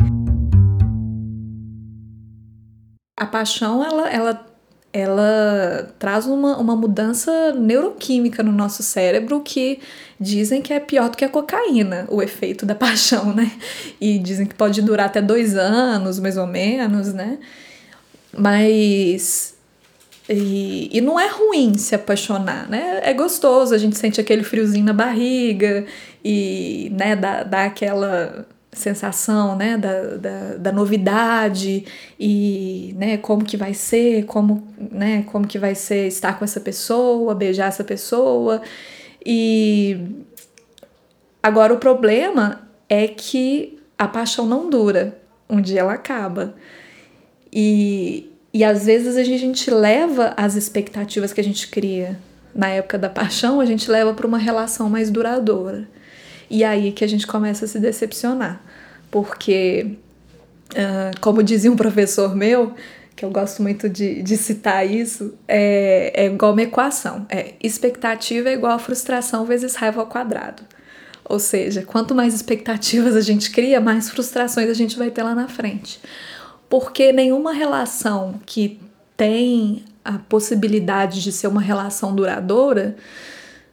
A 3.18 3.24
paixão, 3.24 3.84
ela, 3.84 4.10
ela, 4.10 4.46
ela 4.92 5.94
traz 5.98 6.26
uma, 6.26 6.58
uma 6.58 6.76
mudança 6.76 7.52
neuroquímica 7.52 8.42
no 8.42 8.52
nosso 8.52 8.82
cérebro 8.82 9.40
que 9.40 9.78
dizem 10.20 10.60
que 10.60 10.72
é 10.72 10.80
pior 10.80 11.08
do 11.08 11.16
que 11.16 11.24
a 11.24 11.28
cocaína, 11.28 12.06
o 12.10 12.20
efeito 12.20 12.66
da 12.66 12.74
paixão, 12.74 13.32
né? 13.32 13.50
E 14.00 14.18
dizem 14.18 14.44
que 14.44 14.54
pode 14.56 14.82
durar 14.82 15.06
até 15.06 15.22
dois 15.22 15.56
anos, 15.56 16.18
mais 16.18 16.36
ou 16.36 16.46
menos, 16.46 17.14
né? 17.14 17.38
Mas. 18.36 19.54
E, 20.28 20.88
e 20.92 21.00
não 21.00 21.20
é 21.20 21.28
ruim 21.28 21.78
se 21.78 21.94
apaixonar, 21.94 22.68
né? 22.68 23.00
É 23.02 23.14
gostoso, 23.14 23.72
a 23.72 23.78
gente 23.78 23.96
sente 23.96 24.20
aquele 24.20 24.42
friozinho 24.42 24.84
na 24.84 24.92
barriga 24.92 25.86
e, 26.24 26.90
né, 26.92 27.14
dá, 27.14 27.44
dá 27.44 27.64
aquela 27.66 28.44
sensação, 28.76 29.56
né, 29.56 29.78
da, 29.78 30.16
da, 30.16 30.56
da 30.58 30.72
novidade 30.72 31.84
e, 32.20 32.94
né, 32.98 33.16
como 33.16 33.44
que 33.44 33.56
vai 33.56 33.72
ser, 33.72 34.24
como, 34.26 34.68
né, 34.78 35.24
como 35.32 35.46
que 35.46 35.58
vai 35.58 35.74
ser 35.74 36.06
estar 36.08 36.38
com 36.38 36.44
essa 36.44 36.60
pessoa, 36.60 37.34
beijar 37.34 37.68
essa 37.68 37.82
pessoa. 37.82 38.60
E 39.24 40.24
agora 41.42 41.72
o 41.72 41.78
problema 41.78 42.68
é 42.88 43.08
que 43.08 43.78
a 43.98 44.06
paixão 44.06 44.46
não 44.46 44.68
dura, 44.68 45.16
um 45.48 45.60
dia 45.60 45.80
ela 45.80 45.94
acaba. 45.94 46.54
E, 47.58 48.30
e 48.52 48.62
às 48.62 48.84
vezes 48.84 49.16
a 49.16 49.24
gente 49.24 49.70
leva 49.70 50.34
as 50.36 50.56
expectativas 50.56 51.32
que 51.32 51.40
a 51.40 51.44
gente 51.44 51.68
cria 51.68 52.18
na 52.54 52.68
época 52.68 52.98
da 52.98 53.08
paixão, 53.08 53.62
a 53.62 53.64
gente 53.64 53.90
leva 53.90 54.12
para 54.12 54.26
uma 54.26 54.36
relação 54.36 54.90
mais 54.90 55.08
duradoura. 55.08 55.88
E 56.50 56.62
aí 56.62 56.92
que 56.92 57.02
a 57.02 57.08
gente 57.08 57.26
começa 57.26 57.64
a 57.64 57.68
se 57.68 57.80
decepcionar. 57.80 58.60
Porque, 59.10 59.92
uh, 60.72 61.18
como 61.22 61.42
dizia 61.42 61.72
um 61.72 61.76
professor 61.76 62.36
meu, 62.36 62.74
que 63.14 63.24
eu 63.24 63.30
gosto 63.30 63.62
muito 63.62 63.88
de, 63.88 64.22
de 64.22 64.36
citar 64.36 64.86
isso, 64.86 65.32
é, 65.48 66.12
é 66.14 66.26
igual 66.26 66.52
uma 66.52 66.62
equação. 66.62 67.24
É 67.30 67.54
expectativa 67.62 68.50
é 68.50 68.52
igual 68.52 68.72
a 68.72 68.78
frustração 68.78 69.46
vezes 69.46 69.74
raiva 69.76 70.02
ao 70.02 70.06
quadrado. 70.06 70.62
Ou 71.24 71.38
seja, 71.38 71.82
quanto 71.82 72.14
mais 72.14 72.34
expectativas 72.34 73.16
a 73.16 73.22
gente 73.22 73.50
cria, 73.50 73.80
mais 73.80 74.10
frustrações 74.10 74.68
a 74.68 74.74
gente 74.74 74.98
vai 74.98 75.10
ter 75.10 75.22
lá 75.22 75.34
na 75.34 75.48
frente 75.48 75.98
porque 76.68 77.12
nenhuma 77.12 77.52
relação 77.52 78.40
que 78.44 78.80
tem 79.16 79.84
a 80.04 80.18
possibilidade 80.18 81.22
de 81.22 81.32
ser 81.32 81.48
uma 81.48 81.60
relação 81.60 82.14
duradoura, 82.14 82.96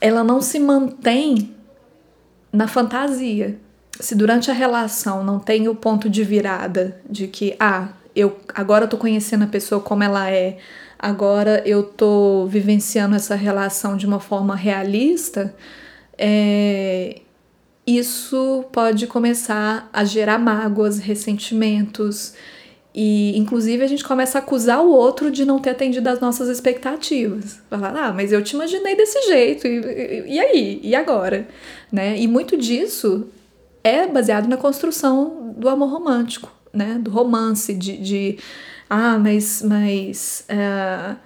ela 0.02 0.24
não 0.24 0.42
se 0.42 0.60
mantém 0.60 1.54
na 2.52 2.68
fantasia. 2.68 3.58
Se 4.00 4.16
durante 4.16 4.50
a 4.50 4.54
relação 4.54 5.24
não 5.24 5.40
tem 5.40 5.68
o 5.68 5.76
ponto 5.76 6.10
de 6.10 6.24
virada 6.24 7.00
de 7.08 7.28
que, 7.28 7.56
ah, 7.60 7.90
eu 8.16 8.38
agora 8.54 8.88
tô 8.88 8.98
conhecendo 8.98 9.44
a 9.44 9.48
pessoa 9.48 9.82
como 9.82 10.04
ela 10.04 10.30
é, 10.30 10.58
agora 10.98 11.62
eu 11.66 11.84
tô 11.84 12.48
vivenciando 12.48 13.16
essa 13.16 13.36
relação 13.36 13.96
de 13.98 14.06
uma 14.06 14.20
forma 14.20 14.56
realista, 14.56 15.54
é, 16.18 17.22
isso 17.86 18.66
pode 18.72 19.08
começar 19.08 19.90
a 19.92 20.04
gerar 20.06 20.38
mágoas, 20.38 21.00
ressentimentos, 21.00 22.34
e, 22.96 23.38
inclusive, 23.38 23.84
a 23.84 23.88
gente 23.88 24.04
começa 24.04 24.38
a 24.38 24.42
acusar 24.42 24.82
o 24.84 24.92
outro 24.92 25.32
de 25.32 25.46
não 25.46 25.58
ter 25.58 25.72
atendido 25.72 26.08
às 26.10 26.20
nossas 26.20 26.48
expectativas. 26.48 27.60
Falar, 27.70 27.96
ah, 27.96 28.14
mas 28.14 28.32
eu 28.32 28.44
te 28.44 28.54
imaginei 28.56 28.96
desse 28.96 29.20
jeito, 29.24 29.66
e, 29.66 29.80
e, 29.80 30.36
e 30.36 30.40
aí? 30.40 30.80
E 30.84 30.96
agora? 30.96 31.48
Né? 31.92 32.20
E 32.20 32.28
muito 32.28 32.56
disso 32.56 33.28
é 33.84 34.06
baseado 34.08 34.48
na 34.48 34.58
construção 34.58 35.54
do 35.58 35.68
amor 35.68 35.90
romântico, 35.90 36.52
né? 36.72 37.00
Do 37.02 37.10
romance, 37.10 37.74
de, 37.74 37.98
de 37.98 38.38
ah, 38.90 39.18
mas, 39.18 39.64
mas 39.64 40.46
uh, 40.50 41.18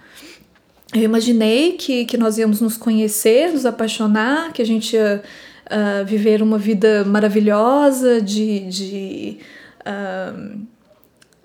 eu 0.94 1.02
imaginei 1.02 1.72
que, 1.72 2.06
que 2.06 2.16
nós 2.16 2.38
íamos 2.38 2.62
nos 2.62 2.78
conhecer, 2.78 3.52
nos 3.52 3.66
apaixonar, 3.66 4.52
que 4.52 4.62
a 4.62 4.64
gente 4.64 4.96
ia 4.96 5.22
uh, 5.66 6.04
viver 6.06 6.42
uma 6.42 6.56
vida 6.58 7.04
maravilhosa 7.04 8.22
de. 8.22 8.60
de 8.68 9.38
uh, 9.80 10.77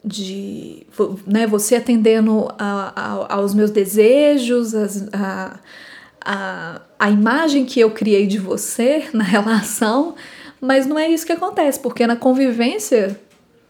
de 0.03 0.85
né, 1.25 1.47
você 1.47 1.75
atendendo 1.75 2.49
a, 2.59 2.93
a, 2.95 3.35
aos 3.35 3.53
meus 3.53 3.71
desejos, 3.71 4.75
as, 4.75 5.07
a, 5.13 5.59
a, 6.23 6.81
a 6.99 7.09
imagem 7.09 7.65
que 7.65 7.79
eu 7.79 7.91
criei 7.91 8.27
de 8.27 8.37
você 8.37 9.07
na 9.13 9.23
relação, 9.23 10.15
mas 10.59 10.85
não 10.85 10.99
é 10.99 11.07
isso 11.07 11.25
que 11.25 11.31
acontece, 11.31 11.79
porque 11.79 12.05
na 12.05 12.15
convivência 12.15 13.19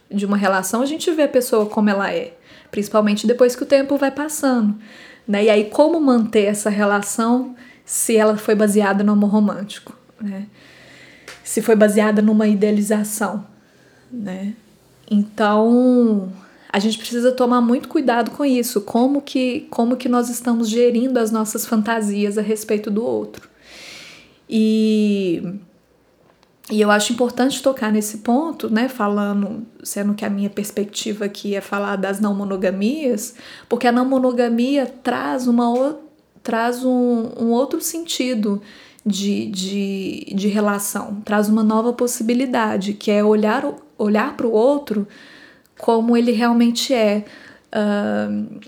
de 0.09 0.25
uma 0.25 0.37
relação 0.37 0.81
a 0.81 0.85
gente 0.85 1.09
vê 1.11 1.23
a 1.23 1.27
pessoa 1.27 1.67
como 1.67 1.89
ela 1.89 2.11
é, 2.11 2.33
principalmente 2.71 3.27
depois 3.27 3.55
que 3.55 3.63
o 3.63 3.67
tempo 3.67 3.97
vai 3.97 4.11
passando. 4.11 4.75
Né? 5.27 5.45
E 5.45 5.49
aí, 5.49 5.69
como 5.69 5.99
manter 6.01 6.45
essa 6.45 6.69
relação 6.69 7.55
se 7.85 8.17
ela 8.17 8.37
foi 8.37 8.55
baseada 8.55 9.03
no 9.03 9.13
amor 9.13 9.29
romântico? 9.29 9.97
Né? 10.19 10.47
Se 11.43 11.61
foi 11.61 11.75
baseada 11.75 12.21
numa 12.21 12.47
idealização, 12.47 13.45
né? 14.11 14.53
Então, 15.13 16.31
a 16.71 16.79
gente 16.79 16.97
precisa 16.97 17.31
tomar 17.31 17.61
muito 17.61 17.87
cuidado 17.87 18.31
com 18.31 18.43
isso, 18.43 18.81
como 18.81 19.21
que, 19.21 19.67
como 19.69 19.95
que 19.95 20.09
nós 20.09 20.27
estamos 20.27 20.67
gerindo 20.67 21.19
as 21.19 21.31
nossas 21.31 21.67
fantasias 21.67 22.35
a 22.37 22.41
respeito 22.41 22.89
do 22.89 23.05
outro. 23.05 23.47
E, 24.49 25.43
e 26.71 26.81
eu 26.81 26.89
acho 26.89 27.13
importante 27.13 27.61
tocar 27.61 27.91
nesse 27.91 28.17
ponto, 28.19 28.71
né, 28.71 28.89
falando, 28.89 29.65
sendo 29.83 30.15
que 30.15 30.25
a 30.25 30.29
minha 30.29 30.49
perspectiva 30.49 31.25
aqui 31.25 31.55
é 31.55 31.61
falar 31.61 31.95
das 31.95 32.19
não 32.19 32.33
monogamias, 32.33 33.35
porque 33.69 33.85
a 33.85 33.91
não 33.91 34.05
monogamia 34.05 34.87
traz, 34.87 35.47
uma, 35.47 35.99
traz 36.41 36.83
um, 36.83 37.29
um 37.39 37.51
outro 37.51 37.81
sentido 37.81 38.59
de, 39.05 39.45
de, 39.47 40.33
de 40.33 40.47
relação, 40.47 41.21
traz 41.23 41.49
uma 41.49 41.63
nova 41.63 41.93
possibilidade, 41.93 42.93
que 42.93 43.11
é 43.11 43.23
olhar, 43.23 43.63
olhar 44.03 44.35
para 44.35 44.47
o 44.47 44.51
outro 44.51 45.07
como 45.79 46.15
ele 46.15 46.31
realmente 46.31 46.93
é, 46.93 47.25
uh, 47.75 48.59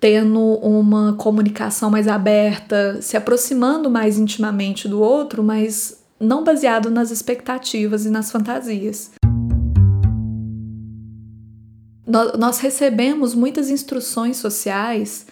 tendo 0.00 0.40
uma 0.40 1.14
comunicação 1.14 1.90
mais 1.90 2.08
aberta, 2.08 3.00
se 3.00 3.16
aproximando 3.16 3.90
mais 3.90 4.18
intimamente 4.18 4.88
do 4.88 5.00
outro, 5.00 5.42
mas 5.42 6.02
não 6.18 6.42
baseado 6.42 6.90
nas 6.90 7.10
expectativas 7.10 8.06
e 8.06 8.10
nas 8.10 8.30
fantasias. 8.30 9.12
Nós 12.38 12.58
recebemos 12.58 13.34
muitas 13.34 13.70
instruções 13.70 14.36
sociais 14.36 15.26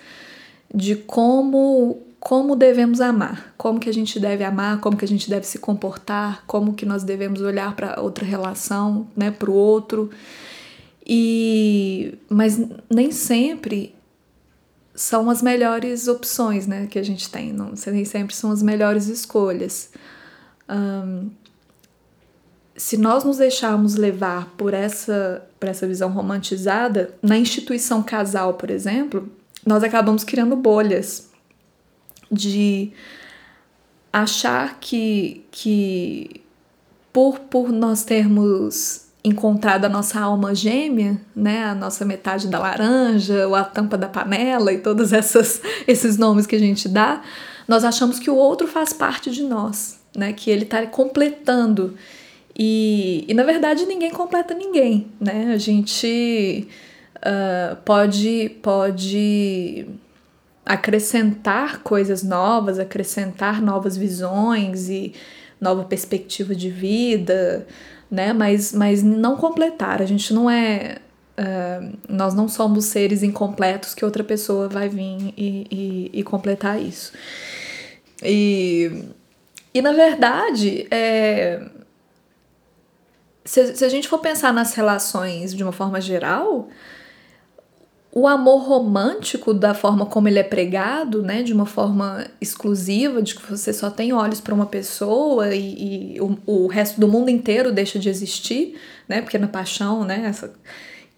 de 0.75 0.97
como 0.97 1.99
como 2.25 2.55
devemos 2.55 3.01
amar, 3.01 3.53
como 3.59 3.81
que 3.81 3.91
a 3.91 3.93
gente 3.93 4.21
deve 4.21 4.45
amar, 4.45 4.81
como 4.81 4.97
que 4.97 5.05
a 5.05 5.09
gente 5.09 5.29
deve 5.29 5.45
se 5.45 5.59
comportar, 5.59 6.45
como 6.47 6.73
que 6.73 6.87
nós 6.87 7.03
devemos 7.03 7.41
olhar 7.41 7.75
para 7.75 8.01
outra 8.01 8.25
relação, 8.25 9.09
né, 9.17 9.33
para 9.33 9.51
o 9.51 9.55
outro. 9.55 10.09
E 11.05 12.17
mas 12.31 12.61
nem 12.89 13.11
sempre 13.11 13.93
são 14.95 15.29
as 15.29 15.43
melhores 15.43 16.07
opções, 16.07 16.65
né, 16.65 16.87
que 16.87 16.97
a 16.97 17.03
gente 17.03 17.29
tem. 17.29 17.53
Não, 17.53 17.75
nem 17.89 18.05
sempre 18.05 18.37
são 18.37 18.53
as 18.53 18.63
melhores 18.63 19.09
escolhas. 19.09 19.91
Um, 20.71 21.29
se 22.77 22.97
nós 22.97 23.25
nos 23.25 23.39
deixarmos 23.39 23.97
levar 23.97 24.47
por 24.57 24.73
essa, 24.73 25.45
por 25.59 25.69
essa 25.69 25.89
visão 25.89 26.09
romantizada, 26.13 27.17
na 27.21 27.37
instituição 27.37 28.01
casal, 28.01 28.55
por 28.55 28.71
exemplo, 28.71 29.29
nós 29.67 29.83
acabamos 29.83 30.23
criando 30.23 30.55
bolhas 30.55 31.32
de 32.33 32.93
achar 34.13 34.79
que, 34.81 35.45
que 35.51 36.43
por, 37.13 37.39
por 37.41 37.71
nós 37.71 38.05
termos 38.05 39.07
encontrado 39.25 39.85
a 39.85 39.89
nossa 39.89 40.19
alma 40.21 40.55
gêmea, 40.55 41.21
né, 41.37 41.65
a 41.65 41.75
nossa 41.75 42.05
metade 42.05 42.49
da 42.49 42.59
laranja, 42.59 43.47
ou 43.47 43.55
a 43.55 43.63
tampa 43.63 43.97
da 43.97 44.09
panela 44.09 44.73
e 44.73 44.79
todos 44.79 45.13
essas, 45.13 45.61
esses 45.87 46.17
nomes 46.17 46.47
que 46.47 46.57
a 46.57 46.59
gente 46.59 46.89
dá, 46.89 47.23
nós 47.69 47.85
achamos 47.85 48.19
que 48.19 48.31
o 48.31 48.35
outro 48.35 48.67
faz 48.67 48.93
parte 48.93 49.31
de 49.31 49.43
nós, 49.45 50.01
né, 50.17 50.33
que 50.33 50.51
ele 50.51 50.65
está 50.65 50.85
completando. 50.87 51.95
E, 52.59 53.25
e 53.29 53.35
na 53.35 53.45
verdade 53.45 53.87
ninguém 53.87 54.11
completa 54.11 54.53
ninguém, 54.53 55.07
né? 55.19 55.53
A 55.55 55.57
gente 55.57 56.69
uh, 57.17 57.77
pode, 57.77 58.51
pode 58.61 59.87
acrescentar 60.65 61.83
coisas 61.83 62.23
novas, 62.23 62.79
acrescentar 62.79 63.61
novas 63.61 63.97
visões 63.97 64.89
e 64.89 65.15
nova 65.61 65.85
perspectiva 65.85 66.55
de 66.55 66.71
vida, 66.71 67.67
né? 68.11 68.33
Mas, 68.33 68.73
mas 68.73 69.03
não 69.03 69.37
completar. 69.37 70.03
A 70.03 70.07
gente 70.07 70.33
não 70.35 70.51
é. 70.51 70.99
Uh, 71.33 71.97
nós 72.09 72.35
não 72.35 72.47
somos 72.47 72.85
seres 72.85 73.23
incompletos 73.23 73.95
que 73.95 74.05
outra 74.05 74.23
pessoa 74.23 74.69
vai 74.69 74.89
vir 74.89 75.33
e, 75.37 75.67
e, 75.71 76.11
e 76.21 76.23
completar 76.23 76.81
isso. 76.81 77.13
E, 78.23 79.05
e 79.73 79.81
na 79.81 79.93
verdade, 79.93 80.87
é, 80.91 81.63
se, 83.45 83.77
se 83.77 83.85
a 83.85 83.89
gente 83.89 84.09
for 84.09 84.19
pensar 84.19 84.53
nas 84.53 84.75
relações 84.75 85.55
de 85.55 85.63
uma 85.63 85.73
forma 85.73 86.01
geral, 86.01 86.69
o 88.15 88.29
amor 88.29 88.65
romântico, 88.65 89.55
da 89.55 89.73
forma 89.73 90.05
como 90.05 90.29
ele 90.29 90.39
é 90.39 90.43
pregado, 90.43 91.23
né, 91.23 91.43
de 91.43 91.55
uma 91.55 91.65
forma 91.65 92.27
exclusiva, 92.39 93.23
de 93.23 93.35
que 93.35 93.51
você 93.51 93.73
só 93.73 93.89
tem 93.89 94.13
olhos 94.13 94.39
para 94.39 94.53
uma 94.53 94.67
pessoa 94.67 95.55
e, 95.55 96.17
e 96.17 96.21
o, 96.21 96.39
o, 96.45 96.67
resto 96.67 97.01
do 97.01 97.09
mundo 97.09 97.31
inteiro 97.31 97.73
deixa 97.73 97.99
de 97.99 98.11
existir, 98.11 98.79
né, 99.09 99.23
porque 99.23 99.39
na 99.39 99.49
paixão, 99.49 100.05
né, 100.05 100.27
essa, 100.27 100.53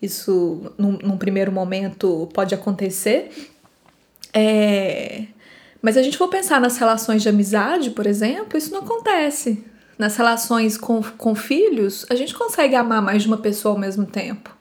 isso 0.01 0.73
num, 0.79 0.93
num 1.03 1.19
primeiro 1.19 1.51
momento 1.51 2.29
pode 2.33 2.55
acontecer. 2.55 3.29
É, 4.33 5.25
mas 5.83 5.97
a 5.97 6.03
gente 6.03 6.17
for 6.17 6.29
pensar 6.29 6.61
nas 6.61 6.79
relações 6.79 7.23
de 7.23 7.29
amizade, 7.29 7.91
por 7.91 8.07
exemplo, 8.07 8.57
isso 8.57 8.73
não 8.73 8.83
acontece. 8.83 9.65
Nas 9.99 10.17
relações 10.17 10.79
com, 10.79 11.03
com 11.03 11.35
filhos, 11.35 12.07
a 12.09 12.15
gente 12.15 12.33
consegue 12.35 12.77
amar 12.77 13.03
mais 13.03 13.23
de 13.23 13.29
uma 13.29 13.39
pessoa 13.39 13.75
ao 13.75 13.81
mesmo 13.81 14.07
tempo 14.07 14.54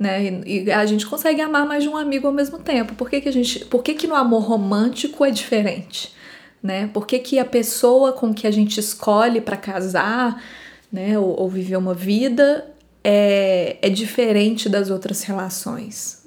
né? 0.00 0.40
E, 0.46 0.64
e, 0.64 0.72
a 0.72 0.86
gente 0.86 1.04
consegue 1.06 1.42
amar 1.42 1.66
mais 1.66 1.82
de 1.82 1.88
um 1.90 1.96
amigo 1.96 2.26
ao 2.26 2.32
mesmo 2.32 2.58
tempo. 2.58 2.94
Por 2.94 3.10
que, 3.10 3.20
que 3.20 3.28
a 3.28 3.32
gente, 3.32 3.66
por 3.66 3.82
que, 3.82 3.92
que 3.92 4.06
no 4.06 4.14
amor 4.14 4.44
romântico 4.44 5.22
é 5.26 5.30
diferente, 5.30 6.14
né? 6.62 6.88
Por 6.90 7.06
que, 7.06 7.18
que 7.18 7.38
a 7.38 7.44
pessoa 7.44 8.14
com 8.14 8.32
que 8.32 8.46
a 8.46 8.50
gente 8.50 8.80
escolhe 8.80 9.42
para 9.42 9.58
casar, 9.58 10.42
né, 10.90 11.18
ou, 11.18 11.38
ou, 11.38 11.48
viver 11.48 11.76
uma 11.76 11.92
vida 11.94 12.66
é, 13.04 13.76
é 13.82 13.90
diferente 13.90 14.68
das 14.68 14.88
outras 14.88 15.22
relações, 15.22 16.26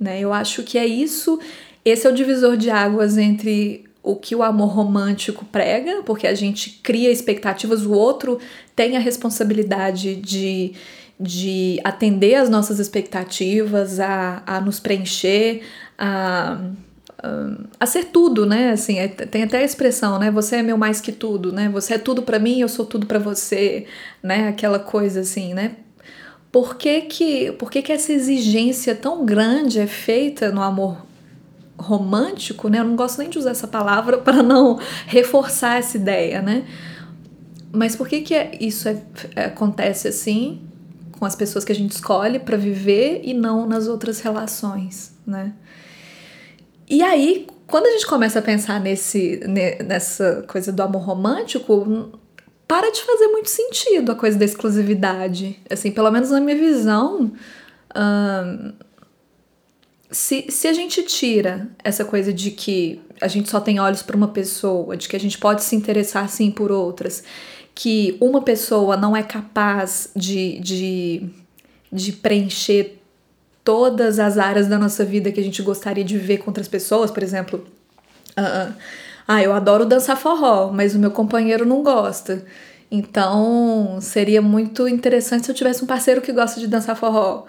né? 0.00 0.18
Eu 0.20 0.32
acho 0.32 0.64
que 0.64 0.76
é 0.76 0.84
isso, 0.84 1.38
esse 1.84 2.08
é 2.08 2.10
o 2.10 2.12
divisor 2.12 2.56
de 2.56 2.70
águas 2.70 3.16
entre 3.16 3.84
o 4.02 4.16
que 4.16 4.34
o 4.34 4.42
amor 4.42 4.68
romântico 4.68 5.44
prega, 5.44 6.02
porque 6.04 6.26
a 6.26 6.34
gente 6.34 6.80
cria 6.82 7.10
expectativas, 7.10 7.86
o 7.86 7.92
outro 7.92 8.38
tem 8.74 8.96
a 8.96 9.00
responsabilidade 9.00 10.16
de 10.16 10.74
de 11.18 11.80
atender 11.82 12.34
às 12.34 12.50
nossas 12.50 12.78
expectativas, 12.78 13.98
a, 13.98 14.42
a 14.46 14.60
nos 14.60 14.78
preencher, 14.78 15.62
a, 15.98 16.58
a, 17.80 17.86
ser 17.86 18.06
tudo, 18.06 18.44
né? 18.44 18.70
Assim, 18.70 18.98
é, 18.98 19.08
tem 19.08 19.42
até 19.42 19.58
a 19.58 19.64
expressão, 19.64 20.18
né? 20.18 20.30
Você 20.30 20.56
é 20.56 20.62
meu 20.62 20.76
mais 20.76 21.00
que 21.00 21.12
tudo, 21.12 21.52
né? 21.52 21.70
Você 21.70 21.94
é 21.94 21.98
tudo 21.98 22.22
para 22.22 22.38
mim, 22.38 22.60
eu 22.60 22.68
sou 22.68 22.84
tudo 22.84 23.06
para 23.06 23.18
você, 23.18 23.86
né? 24.22 24.48
Aquela 24.48 24.78
coisa 24.78 25.20
assim, 25.20 25.54
né? 25.54 25.76
Por 26.52 26.76
que 26.76 27.02
que, 27.02 27.52
por 27.52 27.70
que 27.70 27.82
que 27.82 27.92
essa 27.92 28.12
exigência 28.12 28.94
tão 28.94 29.24
grande 29.24 29.80
é 29.80 29.86
feita 29.86 30.50
no 30.50 30.62
amor 30.62 31.06
romântico, 31.78 32.68
né? 32.68 32.80
Eu 32.80 32.84
não 32.84 32.96
gosto 32.96 33.18
nem 33.18 33.30
de 33.30 33.38
usar 33.38 33.50
essa 33.50 33.66
palavra 33.66 34.18
para 34.20 34.42
não 34.42 34.78
reforçar 35.06 35.78
essa 35.78 35.96
ideia, 35.96 36.42
né? 36.42 36.64
Mas 37.72 37.96
por 37.96 38.06
que 38.06 38.20
que 38.20 38.34
é, 38.34 38.56
isso 38.60 38.88
é, 38.88 39.44
acontece 39.46 40.08
assim 40.08 40.60
com 41.18 41.24
as 41.24 41.34
pessoas 41.34 41.64
que 41.64 41.72
a 41.72 41.74
gente 41.74 41.92
escolhe 41.92 42.38
para 42.38 42.56
viver 42.56 43.20
e 43.24 43.34
não 43.34 43.66
nas 43.66 43.88
outras 43.88 44.20
relações, 44.20 45.12
né? 45.26 45.52
E 46.88 47.02
aí, 47.02 47.46
quando 47.66 47.86
a 47.86 47.90
gente 47.90 48.06
começa 48.06 48.38
a 48.38 48.42
pensar 48.42 48.80
nesse, 48.80 49.40
nessa 49.84 50.44
coisa 50.46 50.70
do 50.70 50.82
amor 50.82 51.02
romântico, 51.02 52.12
para 52.68 52.90
de 52.90 53.02
fazer 53.02 53.28
muito 53.28 53.48
sentido 53.48 54.12
a 54.12 54.14
coisa 54.14 54.38
da 54.38 54.44
exclusividade. 54.44 55.60
Assim, 55.70 55.90
pelo 55.90 56.10
menos 56.10 56.30
na 56.30 56.40
minha 56.40 56.56
visão, 56.56 57.32
hum, 57.96 58.72
se, 60.10 60.46
se 60.48 60.68
a 60.68 60.72
gente 60.72 61.02
tira 61.02 61.68
essa 61.82 62.04
coisa 62.04 62.32
de 62.32 62.50
que 62.50 63.00
a 63.20 63.28
gente 63.28 63.48
só 63.48 63.60
tem 63.60 63.80
olhos 63.80 64.02
para 64.02 64.16
uma 64.16 64.28
pessoa, 64.28 64.96
de 64.96 65.08
que 65.08 65.16
a 65.16 65.20
gente 65.20 65.38
pode 65.38 65.62
se 65.62 65.74
interessar 65.74 66.28
sim 66.28 66.50
por 66.50 66.70
outras, 66.70 67.24
que 67.76 68.16
uma 68.22 68.40
pessoa 68.40 68.96
não 68.96 69.14
é 69.14 69.22
capaz 69.22 70.10
de, 70.16 70.58
de, 70.60 71.28
de 71.92 72.10
preencher 72.10 72.98
todas 73.62 74.18
as 74.18 74.38
áreas 74.38 74.66
da 74.66 74.78
nossa 74.78 75.04
vida 75.04 75.30
que 75.30 75.38
a 75.38 75.42
gente 75.42 75.60
gostaria 75.60 76.02
de 76.02 76.16
viver 76.16 76.38
com 76.38 76.48
outras 76.48 76.68
pessoas, 76.68 77.10
por 77.10 77.22
exemplo. 77.22 77.66
Uh, 78.30 78.72
ah, 79.28 79.42
eu 79.42 79.52
adoro 79.52 79.84
dançar 79.84 80.16
forró, 80.16 80.72
mas 80.72 80.94
o 80.94 80.98
meu 80.98 81.10
companheiro 81.10 81.66
não 81.66 81.82
gosta. 81.82 82.46
Então, 82.90 83.98
seria 84.00 84.40
muito 84.40 84.88
interessante 84.88 85.44
se 85.44 85.50
eu 85.50 85.54
tivesse 85.54 85.84
um 85.84 85.86
parceiro 85.86 86.22
que 86.22 86.32
gosta 86.32 86.58
de 86.58 86.66
dançar 86.66 86.96
forró 86.96 87.44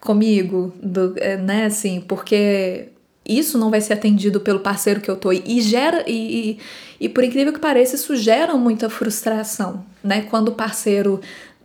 comigo, 0.00 0.72
do, 0.82 1.14
é, 1.18 1.36
né, 1.36 1.66
assim, 1.66 2.00
porque 2.00 2.88
isso 3.26 3.56
não 3.56 3.70
vai 3.70 3.80
ser 3.80 3.94
atendido 3.94 4.40
pelo 4.40 4.60
parceiro 4.60 5.00
que 5.00 5.10
eu 5.10 5.16
tô 5.16 5.32
e 5.32 5.60
gera 5.60 6.04
e, 6.06 6.58
e, 7.00 7.06
e 7.06 7.08
por 7.08 7.24
incrível 7.24 7.52
que 7.52 7.58
pareça 7.58 7.96
isso 7.96 8.14
gera 8.16 8.54
muita 8.54 8.90
frustração, 8.90 9.84
né? 10.02 10.22
Quando 10.22 10.48
o 10.48 10.52
parceiro 10.52 11.20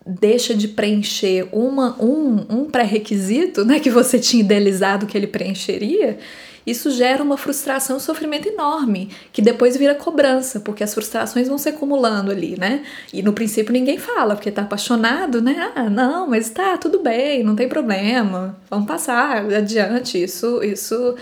deixa 0.05 0.55
de 0.55 0.67
preencher 0.67 1.47
uma, 1.51 1.95
um, 2.01 2.45
um 2.49 2.65
pré-requisito, 2.65 3.63
né, 3.63 3.79
que 3.79 3.91
você 3.91 4.17
tinha 4.17 4.41
idealizado 4.41 5.05
que 5.05 5.15
ele 5.15 5.27
preencheria, 5.27 6.17
isso 6.69 6.91
gera 6.91 7.23
uma 7.23 7.37
frustração 7.37 7.95
e 7.95 7.97
um 7.97 7.99
sofrimento 7.99 8.47
enorme, 8.47 9.09
que 9.31 9.41
depois 9.41 9.75
vira 9.77 9.95
cobrança, 9.95 10.59
porque 10.59 10.83
as 10.83 10.93
frustrações 10.93 11.47
vão 11.47 11.57
se 11.57 11.69
acumulando 11.69 12.31
ali, 12.31 12.57
né? 12.57 12.83
E 13.13 13.21
no 13.21 13.33
princípio 13.33 13.73
ninguém 13.73 13.97
fala, 13.97 14.35
porque 14.35 14.51
tá 14.51 14.61
apaixonado, 14.61 15.41
né? 15.41 15.71
Ah, 15.75 15.89
não, 15.89 16.27
mas 16.27 16.49
tá, 16.49 16.77
tudo 16.77 16.99
bem, 16.99 17.43
não 17.43 17.55
tem 17.55 17.67
problema, 17.67 18.57
vamos 18.69 18.87
passar 18.87 19.45
adiante, 19.53 20.21
isso, 20.21 20.63
isso 20.63 21.15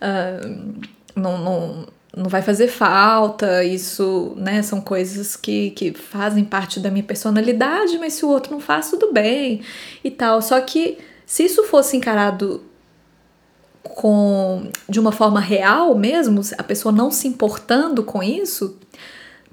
uh, 0.00 0.82
não, 1.16 1.38
não, 1.38 1.86
não 2.16 2.28
vai 2.28 2.42
fazer 2.42 2.68
falta, 2.68 3.64
isso, 3.64 4.34
né, 4.36 4.62
são 4.62 4.80
coisas 4.80 5.34
que, 5.36 5.70
que 5.70 5.92
fazem 5.92 6.44
parte 6.44 6.78
da 6.78 6.90
minha 6.90 7.04
personalidade, 7.04 7.98
mas 7.98 8.14
se 8.14 8.24
o 8.24 8.28
outro 8.28 8.52
não 8.52 8.60
faz, 8.60 8.90
tudo 8.90 9.12
bem 9.12 9.62
e 10.02 10.10
tal. 10.10 10.40
Só 10.40 10.60
que 10.60 10.98
se 11.26 11.44
isso 11.44 11.64
fosse 11.64 11.96
encarado 11.96 12.62
com 13.84 14.68
de 14.88 14.98
uma 14.98 15.12
forma 15.12 15.38
real 15.38 15.94
mesmo, 15.94 16.40
a 16.58 16.62
pessoa 16.62 16.90
não 16.90 17.10
se 17.10 17.28
importando 17.28 18.02
com 18.02 18.22
isso, 18.22 18.76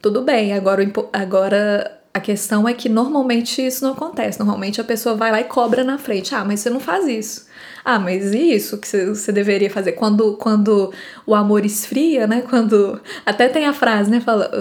tudo 0.02 0.22
bem. 0.22 0.54
Agora, 0.54 0.90
agora 1.14 2.02
a 2.14 2.20
questão 2.20 2.68
é 2.68 2.74
que 2.74 2.90
normalmente 2.90 3.66
isso 3.66 3.84
não 3.86 3.94
acontece. 3.94 4.40
Normalmente 4.40 4.82
a 4.82 4.84
pessoa 4.84 5.16
vai 5.16 5.32
lá 5.32 5.40
e 5.42 5.46
cobra 5.46 5.84
na 5.84 5.98
frente. 5.98 6.34
Ah, 6.34 6.44
mas 6.44 6.60
você 6.60 6.70
não 6.70 6.80
faz 6.80 7.08
isso. 7.08 7.48
Ah, 7.86 8.00
mas 8.00 8.34
e 8.34 8.54
isso 8.54 8.78
que 8.78 8.88
você 8.88 9.32
deveria 9.32 9.70
fazer? 9.70 9.94
Quando, 9.94 10.34
quando 10.38 10.92
o 11.26 11.34
amor 11.34 11.66
esfria, 11.66 12.28
né? 12.28 12.42
Quando. 12.50 13.00
Até 13.26 13.48
tem 13.48 13.66
a 13.66 13.74
frase, 13.74 14.10
né? 14.10 14.20
Fala. 14.20 14.52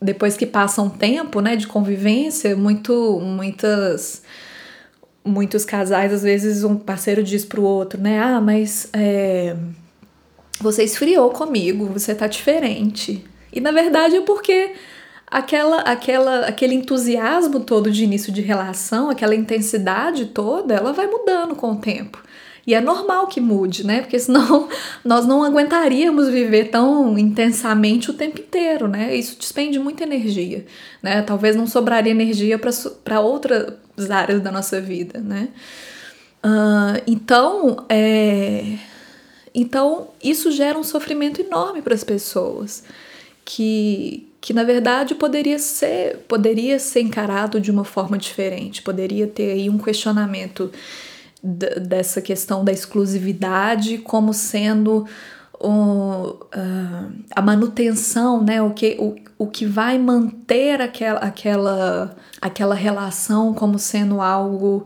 Depois 0.00 0.36
que 0.36 0.46
passa 0.46 0.82
um 0.82 0.90
tempo, 0.90 1.40
né, 1.40 1.56
de 1.56 1.66
convivência, 1.66 2.54
muito, 2.54 3.18
muitas 3.18 4.22
muitos 5.26 5.64
casais, 5.64 6.12
às 6.12 6.22
vezes, 6.22 6.64
um 6.64 6.76
parceiro 6.76 7.22
diz 7.22 7.44
pro 7.44 7.62
outro, 7.62 8.00
né? 8.00 8.18
Ah, 8.20 8.40
mas 8.40 8.88
é, 8.92 9.56
você 10.60 10.84
esfriou 10.84 11.30
comigo, 11.30 11.86
você 11.86 12.14
tá 12.14 12.26
diferente. 12.26 13.24
E 13.52 13.60
na 13.60 13.72
verdade 13.72 14.16
é 14.16 14.20
porque 14.20 14.72
aquela, 15.26 15.80
aquela, 15.80 16.40
aquele 16.46 16.74
entusiasmo 16.74 17.60
todo 17.60 17.90
de 17.90 18.04
início 18.04 18.32
de 18.32 18.40
relação, 18.40 19.10
aquela 19.10 19.34
intensidade 19.34 20.26
toda, 20.26 20.74
ela 20.74 20.92
vai 20.92 21.06
mudando 21.06 21.54
com 21.54 21.72
o 21.72 21.76
tempo. 21.76 22.22
E 22.66 22.74
é 22.74 22.80
normal 22.80 23.28
que 23.28 23.40
mude, 23.40 23.86
né? 23.86 24.00
Porque 24.00 24.18
senão 24.18 24.68
nós 25.04 25.24
não 25.24 25.44
aguentaríamos 25.44 26.28
viver 26.28 26.64
tão 26.68 27.16
intensamente 27.16 28.10
o 28.10 28.14
tempo 28.14 28.40
inteiro, 28.40 28.88
né? 28.88 29.14
Isso 29.14 29.38
despende 29.38 29.78
muita 29.78 30.02
energia, 30.02 30.66
né? 31.00 31.22
Talvez 31.22 31.54
não 31.54 31.66
sobraria 31.66 32.10
energia 32.10 32.58
para 32.58 33.20
outras 33.20 34.10
áreas 34.10 34.40
da 34.42 34.50
nossa 34.50 34.80
vida, 34.80 35.20
né? 35.20 35.48
Uh, 36.44 37.02
então, 37.06 37.86
é... 37.88 38.78
então, 39.54 40.08
isso 40.22 40.50
gera 40.50 40.78
um 40.78 40.84
sofrimento 40.84 41.40
enorme 41.40 41.82
para 41.82 41.94
as 41.94 42.04
pessoas, 42.04 42.84
que, 43.44 44.28
que 44.40 44.52
na 44.52 44.64
verdade 44.64 45.14
poderia 45.14 45.58
ser, 45.58 46.18
poderia 46.28 46.78
ser 46.78 47.00
encarado 47.00 47.60
de 47.60 47.70
uma 47.70 47.84
forma 47.84 48.18
diferente, 48.18 48.82
poderia 48.82 49.26
ter 49.26 49.52
aí 49.52 49.70
um 49.70 49.78
questionamento 49.78 50.70
dessa 51.46 52.20
questão 52.20 52.64
da 52.64 52.72
exclusividade 52.72 53.98
como 53.98 54.34
sendo 54.34 55.06
o, 55.60 56.36
uh, 56.54 57.12
a 57.34 57.40
manutenção, 57.40 58.42
né, 58.42 58.60
o, 58.60 58.70
que, 58.70 58.96
o, 58.98 59.14
o 59.38 59.46
que 59.46 59.64
vai 59.64 59.98
manter 59.98 60.80
aquela, 60.80 61.20
aquela, 61.20 62.16
aquela 62.40 62.74
relação 62.74 63.54
como 63.54 63.78
sendo 63.78 64.20
algo 64.20 64.84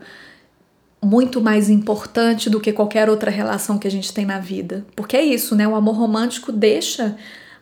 muito 1.03 1.41
mais 1.41 1.69
importante 1.69 2.49
do 2.49 2.59
que 2.59 2.71
qualquer 2.71 3.09
outra 3.09 3.31
relação 3.31 3.79
que 3.79 3.87
a 3.87 3.91
gente 3.91 4.13
tem 4.13 4.25
na 4.25 4.39
vida. 4.39 4.85
Porque 4.95 5.17
é 5.17 5.23
isso, 5.23 5.55
né? 5.55 5.67
O 5.67 5.75
amor 5.75 5.95
romântico 5.95 6.51
deixa 6.51 7.17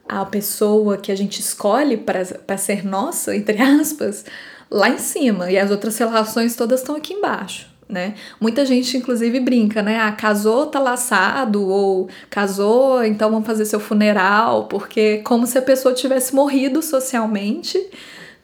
a 0.08 0.26
pessoa 0.26 0.98
que 0.98 1.10
a 1.10 1.16
gente 1.16 1.40
escolhe 1.40 1.96
para 1.96 2.58
ser 2.58 2.86
nossa, 2.86 3.34
entre 3.38 3.62
aspas, 3.62 4.26
lá 4.70 4.90
em 4.90 4.98
cima, 4.98 5.50
e 5.50 5.58
as 5.58 5.72
outras 5.72 5.98
relações 5.98 6.56
todas 6.56 6.82
estão 6.82 6.98
aqui 6.98 7.14
embaixo 7.14 7.69
né? 7.90 8.14
Muita 8.40 8.64
gente, 8.64 8.96
inclusive, 8.96 9.40
brinca, 9.40 9.82
né? 9.82 10.00
Ah, 10.00 10.12
casou, 10.12 10.68
tá 10.68 10.80
laçado, 10.80 11.68
ou 11.68 12.08
casou, 12.30 13.04
então 13.04 13.32
vamos 13.32 13.48
fazer 13.48 13.66
seu 13.66 13.80
funeral, 13.80 14.66
porque 14.66 15.18
como 15.24 15.48
se 15.48 15.58
a 15.58 15.62
pessoa 15.62 15.94
tivesse 15.94 16.36
morrido 16.36 16.84
socialmente, 16.84 17.84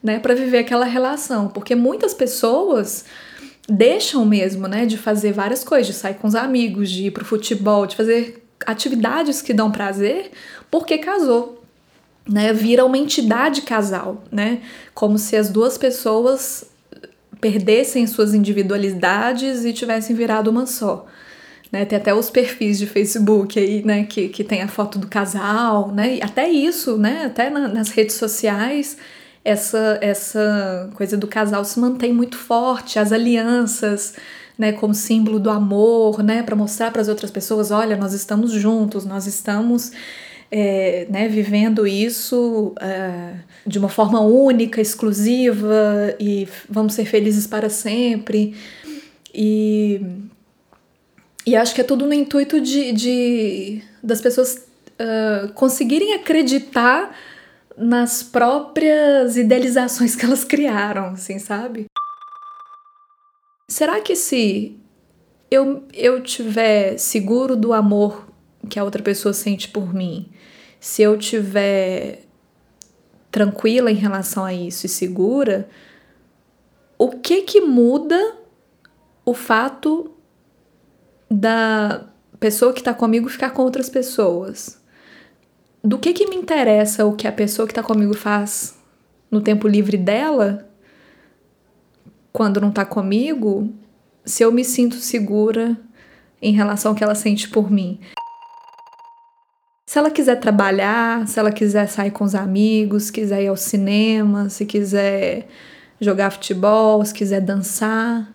né, 0.02 0.18
para 0.18 0.34
viver 0.34 0.58
aquela 0.58 0.84
relação. 0.84 1.48
Porque 1.48 1.76
muitas 1.76 2.12
pessoas 2.12 3.04
deixam 3.68 4.24
mesmo, 4.24 4.66
né, 4.66 4.84
de 4.84 4.98
fazer 4.98 5.32
várias 5.32 5.62
coisas, 5.62 5.86
de 5.86 5.92
sair 5.92 6.14
com 6.14 6.26
os 6.26 6.34
amigos, 6.34 6.90
de 6.90 7.06
ir 7.06 7.10
pro 7.12 7.24
futebol, 7.24 7.86
de 7.86 7.96
fazer 7.96 8.44
atividades 8.66 9.40
que 9.42 9.54
dão 9.54 9.70
prazer, 9.70 10.30
porque 10.70 10.98
casou. 10.98 11.62
Né, 12.28 12.52
vira 12.52 12.84
uma 12.84 12.98
entidade 12.98 13.62
casal, 13.62 14.24
né? 14.32 14.60
Como 14.92 15.16
se 15.16 15.36
as 15.36 15.48
duas 15.48 15.78
pessoas 15.78 16.64
perdessem 17.46 18.04
suas 18.08 18.34
individualidades 18.34 19.64
e 19.64 19.72
tivessem 19.72 20.16
virado 20.16 20.50
uma 20.50 20.66
só. 20.66 21.06
Né, 21.70 21.84
tem 21.84 21.96
até 21.96 22.12
os 22.12 22.28
perfis 22.28 22.78
de 22.78 22.86
Facebook 22.86 23.58
aí, 23.58 23.84
né, 23.84 24.04
que, 24.04 24.28
que 24.28 24.44
tem 24.44 24.62
a 24.62 24.68
foto 24.68 24.98
do 24.98 25.06
casal, 25.06 25.92
né, 25.92 26.18
até 26.22 26.48
isso, 26.48 26.96
né, 26.96 27.24
até 27.26 27.50
na, 27.50 27.66
nas 27.66 27.90
redes 27.90 28.14
sociais, 28.14 28.96
essa, 29.44 29.98
essa 30.00 30.90
coisa 30.94 31.16
do 31.16 31.26
casal 31.26 31.64
se 31.64 31.78
mantém 31.80 32.12
muito 32.12 32.36
forte, 32.36 33.00
as 33.00 33.10
alianças, 33.12 34.14
né, 34.56 34.72
como 34.72 34.94
símbolo 34.94 35.40
do 35.40 35.50
amor, 35.50 36.22
né, 36.22 36.42
para 36.42 36.54
mostrar 36.54 36.92
para 36.92 37.02
as 37.02 37.08
outras 37.08 37.32
pessoas, 37.32 37.72
olha, 37.72 37.96
nós 37.96 38.12
estamos 38.12 38.52
juntos, 38.52 39.04
nós 39.04 39.26
estamos 39.26 39.90
é, 40.50 41.06
né, 41.10 41.28
vivendo 41.28 41.86
isso 41.86 42.74
é, 42.80 43.34
de 43.66 43.78
uma 43.78 43.88
forma 43.88 44.20
única, 44.20 44.80
exclusiva 44.80 46.14
e 46.20 46.48
vamos 46.68 46.94
ser 46.94 47.04
felizes 47.04 47.46
para 47.46 47.68
sempre. 47.68 48.54
E, 49.34 50.00
e 51.46 51.56
acho 51.56 51.74
que 51.74 51.80
é 51.80 51.84
tudo 51.84 52.06
no 52.06 52.14
intuito 52.14 52.60
de, 52.60 52.92
de 52.92 53.82
das 54.02 54.20
pessoas 54.20 54.66
uh, 55.00 55.52
conseguirem 55.52 56.14
acreditar 56.14 57.14
nas 57.76 58.22
próprias 58.22 59.36
idealizações 59.36 60.16
que 60.16 60.24
elas 60.24 60.44
criaram, 60.44 61.08
assim, 61.10 61.38
sabe? 61.38 61.86
Será 63.68 64.00
que 64.00 64.14
se 64.14 64.78
eu, 65.50 65.84
eu 65.92 66.22
tiver 66.22 66.96
seguro 66.98 67.56
do 67.56 67.72
amor 67.72 68.26
que 68.68 68.78
a 68.78 68.84
outra 68.84 69.02
pessoa 69.02 69.32
sente 69.32 69.68
por 69.68 69.92
mim, 69.92 70.30
se 70.80 71.02
eu 71.02 71.18
tiver 71.18 72.22
tranquila 73.30 73.90
em 73.90 73.94
relação 73.94 74.44
a 74.44 74.54
isso 74.54 74.86
e 74.86 74.88
segura, 74.88 75.68
o 76.98 77.10
que 77.10 77.42
que 77.42 77.60
muda 77.60 78.36
o 79.24 79.34
fato 79.34 80.10
da 81.30 82.06
pessoa 82.40 82.72
que 82.72 82.80
está 82.80 82.94
comigo 82.94 83.28
ficar 83.28 83.50
com 83.50 83.62
outras 83.62 83.88
pessoas? 83.88 84.80
Do 85.82 85.98
que 85.98 86.12
que 86.12 86.28
me 86.28 86.36
interessa 86.36 87.04
o 87.04 87.14
que 87.14 87.28
a 87.28 87.32
pessoa 87.32 87.66
que 87.66 87.72
está 87.72 87.82
comigo 87.82 88.14
faz 88.14 88.76
no 89.30 89.40
tempo 89.40 89.68
livre 89.68 89.96
dela 89.96 90.68
quando 92.32 92.60
não 92.60 92.68
está 92.68 92.84
comigo, 92.84 93.72
se 94.24 94.42
eu 94.42 94.52
me 94.52 94.64
sinto 94.64 94.96
segura 94.96 95.76
em 96.40 96.52
relação 96.52 96.92
ao 96.92 96.96
que 96.96 97.02
ela 97.02 97.14
sente 97.14 97.48
por 97.48 97.70
mim? 97.70 98.00
Se 99.96 100.00
ela 100.00 100.10
quiser 100.10 100.38
trabalhar, 100.38 101.26
se 101.26 101.40
ela 101.40 101.50
quiser 101.50 101.88
sair 101.88 102.10
com 102.10 102.22
os 102.22 102.34
amigos, 102.34 103.10
quiser 103.10 103.44
ir 103.44 103.46
ao 103.46 103.56
cinema, 103.56 104.50
se 104.50 104.66
quiser 104.66 105.48
jogar 105.98 106.28
futebol, 106.28 107.02
se 107.02 107.14
quiser 107.14 107.40
dançar 107.40 108.30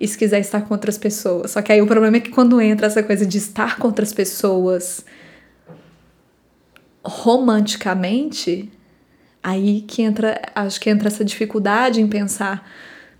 e 0.00 0.08
se 0.08 0.18
quiser 0.18 0.40
estar 0.40 0.62
com 0.62 0.74
outras 0.74 0.98
pessoas. 0.98 1.52
Só 1.52 1.62
que 1.62 1.70
aí 1.70 1.80
o 1.80 1.86
problema 1.86 2.16
é 2.16 2.20
que 2.20 2.30
quando 2.30 2.60
entra 2.60 2.88
essa 2.88 3.04
coisa 3.04 3.24
de 3.24 3.38
estar 3.38 3.78
com 3.78 3.86
outras 3.86 4.12
pessoas 4.12 5.04
romanticamente, 7.04 8.68
aí 9.40 9.82
que 9.82 10.02
entra, 10.02 10.42
acho 10.56 10.80
que 10.80 10.90
entra 10.90 11.06
essa 11.06 11.24
dificuldade 11.24 12.00
em 12.00 12.08
pensar 12.08 12.68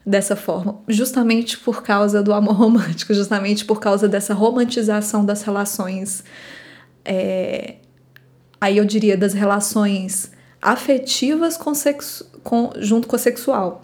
dessa 0.04 0.34
forma, 0.34 0.80
justamente 0.88 1.56
por 1.56 1.84
causa 1.84 2.20
do 2.20 2.34
amor 2.34 2.56
romântico, 2.58 3.14
justamente 3.14 3.64
por 3.64 3.78
causa 3.78 4.08
dessa 4.08 4.34
romantização 4.34 5.24
das 5.24 5.44
relações. 5.44 6.24
É, 7.08 7.76
aí 8.60 8.78
eu 8.78 8.84
diria 8.84 9.16
das 9.16 9.32
relações 9.32 10.32
afetivas 10.60 11.56
com 11.56 11.72
sexo, 11.72 12.28
com, 12.42 12.72
junto 12.78 13.06
com 13.06 13.14
a 13.14 13.18
sexual, 13.18 13.82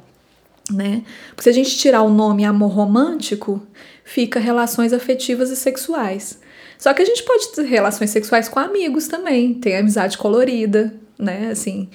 né? 0.68 1.04
Porque 1.28 1.44
se 1.44 1.48
a 1.48 1.52
gente 1.52 1.76
tirar 1.76 2.02
o 2.02 2.10
nome 2.10 2.44
amor 2.44 2.72
romântico, 2.72 3.64
fica 4.04 4.40
relações 4.40 4.92
afetivas 4.92 5.50
e 5.50 5.56
sexuais. 5.56 6.40
Só 6.78 6.92
que 6.92 7.00
a 7.00 7.04
gente 7.04 7.22
pode 7.22 7.52
ter 7.52 7.62
relações 7.62 8.10
sexuais 8.10 8.48
com 8.48 8.58
amigos 8.58 9.06
também, 9.06 9.54
tem 9.54 9.76
amizade 9.76 10.18
colorida, 10.18 10.92
né? 11.16 11.50
Assim, 11.52 11.88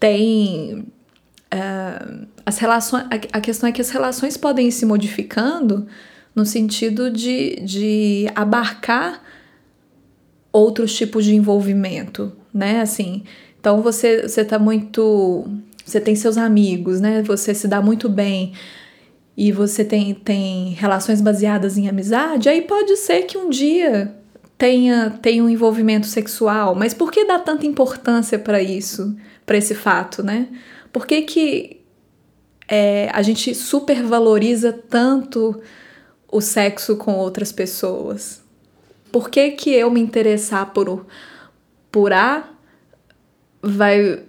tem 0.00 0.84
uh, 1.54 2.26
as 2.44 2.58
relações. 2.58 3.04
A, 3.04 3.38
a 3.38 3.40
questão 3.40 3.68
é 3.68 3.72
que 3.72 3.80
as 3.80 3.90
relações 3.90 4.36
podem 4.36 4.66
ir 4.66 4.72
se 4.72 4.84
modificando 4.84 5.86
no 6.34 6.44
sentido 6.44 7.08
de, 7.08 7.60
de 7.60 8.26
abarcar 8.34 9.22
outros 10.52 10.94
tipos 10.94 11.24
de 11.24 11.34
envolvimento, 11.34 12.32
né? 12.52 12.80
Assim, 12.80 13.24
então 13.58 13.80
você 13.80 14.28
você 14.28 14.44
tá 14.44 14.58
muito, 14.58 15.46
você 15.84 16.00
tem 16.00 16.14
seus 16.14 16.36
amigos, 16.36 17.00
né? 17.00 17.22
Você 17.22 17.54
se 17.54 17.66
dá 17.66 17.80
muito 17.80 18.08
bem 18.08 18.52
e 19.36 19.50
você 19.50 19.84
tem, 19.84 20.14
tem 20.14 20.70
relações 20.70 21.20
baseadas 21.20 21.78
em 21.78 21.88
amizade, 21.88 22.48
aí 22.48 22.62
pode 22.62 22.96
ser 22.96 23.22
que 23.22 23.38
um 23.38 23.48
dia 23.48 24.14
tenha, 24.58 25.10
tenha 25.22 25.42
um 25.42 25.48
envolvimento 25.48 26.06
sexual, 26.06 26.74
mas 26.74 26.92
por 26.92 27.10
que 27.10 27.24
dá 27.24 27.38
tanta 27.38 27.66
importância 27.66 28.38
para 28.38 28.62
isso, 28.62 29.16
para 29.46 29.56
esse 29.56 29.74
fato, 29.74 30.22
né? 30.22 30.48
Por 30.92 31.06
que, 31.06 31.22
que 31.22 31.80
é, 32.68 33.10
a 33.12 33.22
gente 33.22 33.54
supervaloriza 33.54 34.72
tanto 34.72 35.60
o 36.30 36.40
sexo 36.40 36.96
com 36.96 37.14
outras 37.14 37.50
pessoas? 37.50 38.41
Por 39.12 39.28
que, 39.28 39.50
que 39.50 39.70
eu 39.70 39.90
me 39.90 40.00
interessar 40.00 40.72
por, 40.72 41.06
por 41.90 42.12
A 42.12 42.48
vai 43.62 44.24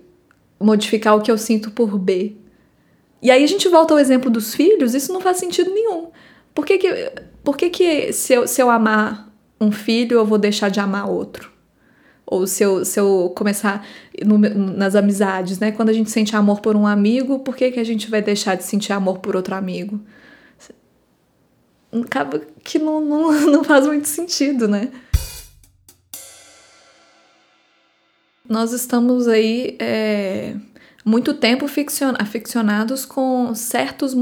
modificar 0.60 1.15
o 1.15 1.22
que 1.22 1.32
eu 1.32 1.38
sinto 1.38 1.72
por 1.72 1.98
B? 1.98 2.36
E 3.22 3.32
aí 3.32 3.41
a 3.41 3.48
gente 3.48 3.69
volta 3.69 3.93
ao 3.93 4.00
exemplo 4.00 4.30
dos 4.30 4.54
filhos, 4.54 4.93
isso 4.93 5.13
não 5.13 5.22
faz 5.22 5.38
sentido 5.38 5.74
nenhum. 5.74 6.10
Por 6.54 6.65
que, 6.65 6.78
que, 6.78 7.12
por 7.41 7.56
que, 7.56 7.69
que 7.69 8.12
se, 8.12 8.34
eu, 8.34 8.46
se 8.46 8.62
eu 8.62 8.69
amar 8.69 9.34
um 9.60 9.72
filho, 9.72 10.17
eu 10.17 10.26
vou 10.26 10.38
deixar 10.38 10.69
de 10.69 10.82
amar 10.82 11.10
outro? 11.10 11.50
Ou 12.26 12.46
se 12.46 12.63
eu, 12.63 12.84
se 12.84 13.00
eu 13.00 13.32
começar 13.36 13.86
no, 14.26 14.38
nas 14.38 14.96
amizades, 14.96 15.60
né? 15.60 15.72
Quando 15.72 15.89
a 15.89 15.93
gente 15.93 16.12
sente 16.12 16.36
amor 16.36 16.60
por 16.60 16.76
um 16.76 16.86
amigo, 16.86 17.39
por 17.39 17.56
que, 17.56 17.72
que 17.72 17.80
a 17.80 17.84
gente 17.84 18.10
vai 18.10 18.22
deixar 18.22 18.56
de 18.56 18.63
sentir 18.63 18.91
amor 18.91 19.19
por 19.19 19.36
outro 19.36 19.56
amigo? 19.56 20.02
Acaba 22.01 22.39
que 22.63 22.79
não, 22.79 23.01
não, 23.01 23.32
não 23.51 23.63
faz 23.63 23.86
muito 23.86 24.08
sentido, 24.08 24.67
né? 24.67 24.91
Nós 28.47 28.73
estamos 28.73 29.27
aí 29.27 29.77
é, 29.79 30.56
muito 31.06 31.34
tempo 31.34 31.65
aficionados 31.65 33.06
com 33.06 33.56
certas 33.56 34.15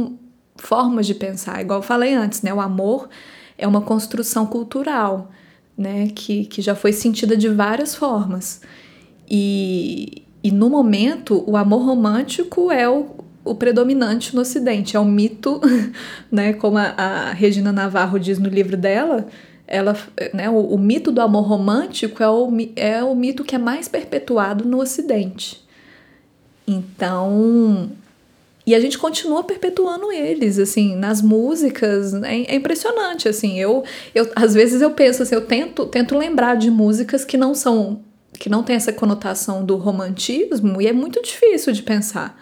formas 0.55 1.07
de 1.07 1.15
pensar. 1.15 1.61
Igual 1.61 1.79
eu 1.79 1.83
falei 1.83 2.13
antes, 2.13 2.41
né? 2.41 2.53
O 2.53 2.61
amor 2.61 3.09
é 3.57 3.67
uma 3.67 3.81
construção 3.81 4.45
cultural 4.45 5.31
né, 5.77 6.09
que, 6.13 6.45
que 6.45 6.61
já 6.61 6.75
foi 6.75 6.93
sentida 6.93 7.35
de 7.35 7.49
várias 7.49 7.95
formas. 7.95 8.61
E, 9.29 10.23
e 10.43 10.51
no 10.51 10.69
momento, 10.69 11.43
o 11.47 11.57
amor 11.57 11.83
romântico 11.83 12.71
é 12.71 12.87
o, 12.87 13.15
o 13.43 13.55
predominante 13.55 14.35
no 14.35 14.41
Ocidente, 14.41 14.95
é 14.95 14.99
um 14.99 15.09
mito, 15.09 15.59
né, 16.31 16.53
como 16.53 16.77
a, 16.77 16.93
a 16.97 17.31
Regina 17.31 17.71
Navarro 17.71 18.19
diz 18.19 18.37
no 18.37 18.49
livro 18.49 18.77
dela, 18.77 19.27
ela, 19.67 19.97
né, 20.33 20.49
o, 20.49 20.57
o, 20.57 20.77
mito 20.77 21.11
do 21.11 21.21
amor 21.21 21.43
romântico 21.43 22.21
é 22.21 22.29
o, 22.29 22.49
é 22.75 23.03
o 23.03 23.15
mito 23.15 23.43
que 23.43 23.55
é 23.55 23.57
mais 23.57 23.87
perpetuado 23.87 24.65
no 24.65 24.79
Ocidente. 24.79 25.65
Então, 26.67 27.89
e 28.65 28.75
a 28.75 28.79
gente 28.79 28.97
continua 28.97 29.43
perpetuando 29.43 30.11
eles, 30.11 30.59
assim, 30.59 30.95
nas 30.95 31.21
músicas, 31.21 32.13
é, 32.13 32.41
é, 32.41 32.55
impressionante, 32.55 33.27
assim, 33.27 33.59
eu, 33.59 33.83
eu, 34.13 34.29
às 34.35 34.53
vezes 34.53 34.81
eu 34.81 34.91
penso, 34.91 35.23
assim, 35.23 35.35
eu 35.35 35.45
tento, 35.45 35.85
tento 35.87 36.17
lembrar 36.17 36.55
de 36.55 36.69
músicas 36.69 37.25
que 37.25 37.37
não 37.37 37.55
são, 37.55 38.01
que 38.33 38.49
não 38.49 38.63
tem 38.63 38.75
essa 38.75 38.93
conotação 38.93 39.65
do 39.65 39.77
romantismo, 39.77 40.81
e 40.81 40.87
é 40.87 40.93
muito 40.93 41.21
difícil 41.21 41.73
de 41.73 41.81
pensar. 41.81 42.39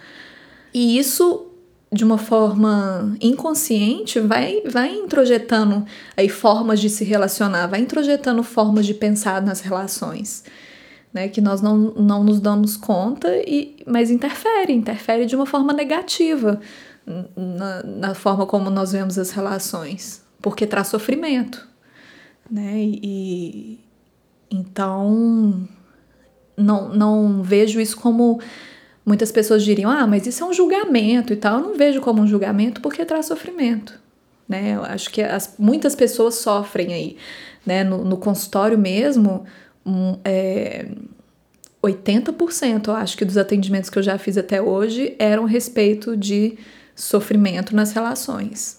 E 0.73 0.97
isso, 0.97 1.47
de 1.91 2.03
uma 2.03 2.17
forma 2.17 3.15
inconsciente, 3.21 4.19
vai, 4.19 4.61
vai 4.65 4.93
introjetando 4.93 5.85
aí 6.15 6.29
formas 6.29 6.79
de 6.79 6.89
se 6.89 7.03
relacionar, 7.03 7.67
vai 7.67 7.79
introjetando 7.79 8.43
formas 8.43 8.85
de 8.85 8.93
pensar 8.93 9.41
nas 9.41 9.61
relações 9.61 10.43
né, 11.13 11.27
que 11.27 11.41
nós 11.41 11.61
não, 11.61 11.77
não 11.77 12.23
nos 12.23 12.39
damos 12.39 12.77
conta, 12.77 13.29
e, 13.45 13.77
mas 13.85 14.11
interfere, 14.11 14.73
interfere 14.73 15.25
de 15.25 15.35
uma 15.35 15.45
forma 15.45 15.73
negativa 15.73 16.59
na, 17.35 17.83
na 17.83 18.13
forma 18.13 18.45
como 18.45 18.69
nós 18.69 18.91
vemos 18.91 19.17
as 19.17 19.31
relações, 19.31 20.23
porque 20.41 20.67
traz 20.67 20.87
sofrimento. 20.87 21.67
Né? 22.49 22.73
E, 22.77 23.79
então, 24.51 25.67
não, 26.55 26.89
não 26.89 27.43
vejo 27.43 27.79
isso 27.79 27.97
como 27.97 28.39
muitas 29.09 29.31
pessoas 29.31 29.63
diriam, 29.63 29.89
ah, 29.89 30.05
mas 30.05 30.27
isso 30.27 30.43
é 30.43 30.47
um 30.47 30.53
julgamento 30.53 31.33
e 31.33 31.35
tal. 31.35 31.57
Eu 31.57 31.67
não 31.69 31.75
vejo 31.75 31.99
como 31.99 32.21
um 32.21 32.27
julgamento 32.27 32.79
porque 32.79 33.03
traz 33.03 33.25
sofrimento. 33.25 33.99
Né? 34.47 34.75
Eu 34.75 34.83
acho 34.83 35.09
que 35.09 35.19
as, 35.19 35.55
muitas 35.57 35.95
pessoas 35.95 36.35
sofrem 36.35 36.93
aí. 36.93 37.17
Né? 37.65 37.83
No, 37.83 38.05
no 38.05 38.17
consultório 38.17 38.77
mesmo, 38.77 39.45
um, 39.83 40.15
é, 40.23 40.85
80%, 41.83 42.87
eu 42.87 42.93
acho 42.93 43.17
que 43.17 43.25
dos 43.25 43.35
atendimentos 43.35 43.89
que 43.89 43.97
eu 43.97 44.03
já 44.03 44.15
fiz 44.19 44.37
até 44.37 44.61
hoje 44.61 45.15
eram 45.17 45.45
respeito 45.45 46.15
de 46.15 46.55
sofrimento 46.95 47.75
nas 47.75 47.91
relações. 47.91 48.77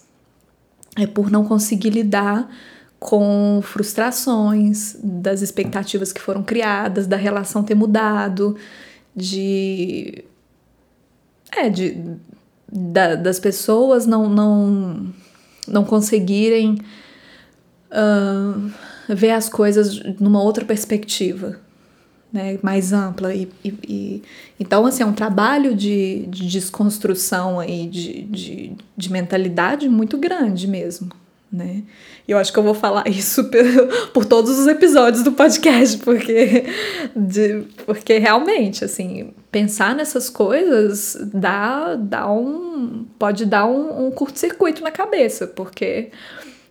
É 0.97 1.05
por 1.05 1.29
não 1.29 1.43
conseguir 1.43 1.89
lidar 1.89 2.49
com 2.97 3.59
frustrações, 3.61 4.95
das 5.03 5.41
expectativas 5.41 6.13
que 6.13 6.21
foram 6.21 6.41
criadas, 6.41 7.05
da 7.05 7.17
relação 7.17 7.63
ter 7.63 7.75
mudado, 7.75 8.55
de. 9.15 10.23
É, 11.55 11.69
de. 11.69 11.97
Da, 12.73 13.15
das 13.15 13.39
pessoas 13.39 14.05
não, 14.05 14.29
não, 14.29 15.13
não 15.67 15.83
conseguirem. 15.83 16.77
Uh, 17.91 18.71
ver 19.15 19.31
as 19.31 19.49
coisas 19.49 19.99
numa 20.19 20.41
outra 20.41 20.65
perspectiva, 20.65 21.59
né, 22.31 22.57
mais 22.61 22.93
ampla. 22.93 23.33
E, 23.33 23.49
e, 23.63 23.73
e, 23.87 24.23
então, 24.59 24.85
assim, 24.85 25.03
é 25.03 25.05
um 25.05 25.13
trabalho 25.13 25.75
de, 25.75 26.25
de 26.27 26.47
desconstrução 26.47 27.59
aí, 27.59 27.87
de, 27.87 28.23
de, 28.23 28.73
de 28.95 29.11
mentalidade 29.11 29.87
muito 29.89 30.17
grande 30.17 30.67
mesmo. 30.67 31.09
Né? 31.51 31.83
E 32.25 32.31
eu 32.31 32.37
acho 32.37 32.53
que 32.53 32.57
eu 32.57 32.63
vou 32.63 32.73
falar 32.73 33.05
isso 33.09 33.49
por, 34.13 34.25
todos 34.25 34.57
os 34.57 34.67
episódios 34.67 35.21
do 35.21 35.33
podcast, 35.33 35.97
porque, 35.97 36.65
de, 37.15 37.63
porque 37.85 38.17
realmente, 38.19 38.85
assim, 38.85 39.33
pensar 39.51 39.93
nessas 39.93 40.29
coisas 40.29 41.17
dá, 41.33 41.95
dá 41.95 42.31
um. 42.31 43.05
pode 43.19 43.45
dar 43.45 43.65
um, 43.65 44.07
um 44.07 44.11
curto-circuito 44.11 44.81
na 44.81 44.91
cabeça, 44.91 45.45
porque 45.45 46.11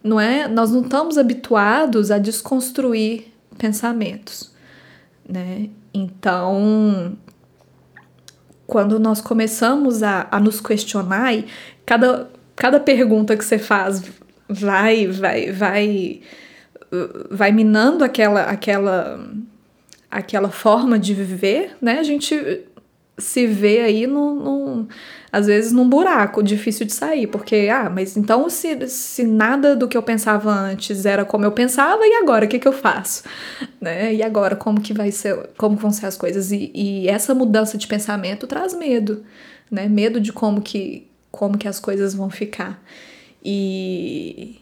não 0.03 0.19
é? 0.19 0.49
Nós 0.49 0.71
não 0.71 0.81
estamos 0.81 1.19
habituados 1.19 2.11
a 2.11 2.17
desconstruir 2.17 3.27
pensamentos, 3.59 4.51
né? 5.29 5.69
Então, 5.93 7.19
quando 8.67 8.99
nós 8.99 9.21
começamos 9.21 10.03
a, 10.03 10.27
a 10.31 10.41
nos 10.41 10.61
questionar, 10.61 11.35
e 11.35 11.47
cada, 11.85 12.31
cada 12.57 12.81
pergunta 12.81 13.37
que 13.37 13.45
você 13.45 13.59
faz 13.59 14.03
vai, 14.51 15.07
vai, 15.07 15.53
vai, 15.53 16.21
vai 17.31 17.53
minando 17.53 18.05
aquela, 18.05 18.43
aquela, 18.43 19.25
aquela 20.11 20.51
forma 20.51 20.99
de 20.99 21.15
viver, 21.15 21.77
né? 21.81 21.99
A 21.99 22.03
gente 22.03 22.67
se 23.21 23.47
vê 23.47 23.81
aí 23.81 24.07
num, 24.07 24.35
num, 24.35 24.89
às 25.31 25.47
vezes 25.47 25.73
num 25.73 25.89
buraco 25.89 26.43
difícil 26.43 26.87
de 26.87 26.93
sair, 26.93 27.27
porque, 27.27 27.69
ah, 27.71 27.91
mas 27.91 28.17
então 28.17 28.49
se, 28.49 28.89
se 28.89 29.25
nada 29.25 29.77
do 29.77 29.87
que 29.87 29.97
eu 29.97 30.03
pensava 30.03 30.51
antes 30.51 31.05
era 31.05 31.25
como 31.25 31.45
eu 31.45 31.53
pensava, 31.53 32.05
e 32.05 32.15
agora 32.15 32.47
o 32.47 32.49
que, 32.49 32.59
que 32.59 32.69
eu 32.69 32.73
faço? 32.73 33.25
Né? 33.81 34.15
E 34.15 34.23
agora 34.23 34.55
como 34.57 34.79
que 34.79 34.93
vai 34.93 35.11
ser, 35.11 35.49
como 35.57 35.75
vão 35.75 35.91
ser 35.91 36.05
as 36.05 36.15
coisas? 36.15 36.53
E, 36.53 36.71
e 36.75 37.09
essa 37.09 37.35
mudança 37.35 37.79
de 37.79 37.87
pensamento 37.87 38.47
traz 38.47 38.75
medo, 38.75 39.25
né? 39.71 39.89
Medo 39.89 40.21
de 40.21 40.35
como 40.35 40.61
que, 40.61 41.07
como 41.31 41.57
que 41.57 41.67
as 41.67 41.81
coisas 41.81 42.15
vão 42.15 42.29
ficar. 42.29 42.83
E 43.45 44.61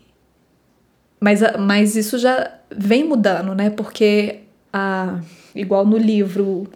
mas, 1.20 1.40
mas 1.58 1.96
isso 1.96 2.16
já 2.18 2.52
vem 2.70 3.04
mudando, 3.04 3.54
né? 3.54 3.70
Porque 3.70 4.40
a, 4.72 5.20
igual 5.54 5.84
no 5.84 5.98
livro 5.98 6.68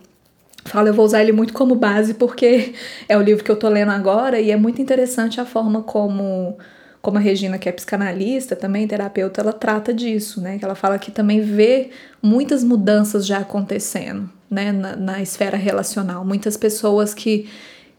falo, 0.64 0.88
eu 0.88 0.94
vou 0.94 1.04
usar 1.04 1.20
ele 1.22 1.32
muito 1.32 1.52
como 1.52 1.74
base 1.74 2.14
porque 2.14 2.74
é 3.08 3.16
o 3.16 3.22
livro 3.22 3.44
que 3.44 3.50
eu 3.50 3.56
tô 3.56 3.68
lendo 3.68 3.90
agora 3.90 4.40
e 4.40 4.50
é 4.50 4.56
muito 4.56 4.80
interessante 4.80 5.40
a 5.40 5.44
forma 5.44 5.82
como 5.82 6.56
como 7.00 7.18
a 7.18 7.20
Regina, 7.20 7.58
que 7.58 7.68
é 7.68 7.72
psicanalista, 7.72 8.54
também 8.54 8.86
terapeuta, 8.86 9.40
ela 9.40 9.52
trata 9.52 9.92
disso, 9.92 10.40
né? 10.40 10.56
Que 10.56 10.64
ela 10.64 10.76
fala 10.76 11.00
que 11.00 11.10
também 11.10 11.40
vê 11.40 11.90
muitas 12.22 12.62
mudanças 12.62 13.26
já 13.26 13.38
acontecendo, 13.38 14.30
né? 14.48 14.70
Na, 14.70 14.94
na 14.94 15.20
esfera 15.20 15.56
relacional. 15.56 16.24
Muitas 16.24 16.56
pessoas 16.56 17.12
que, 17.12 17.50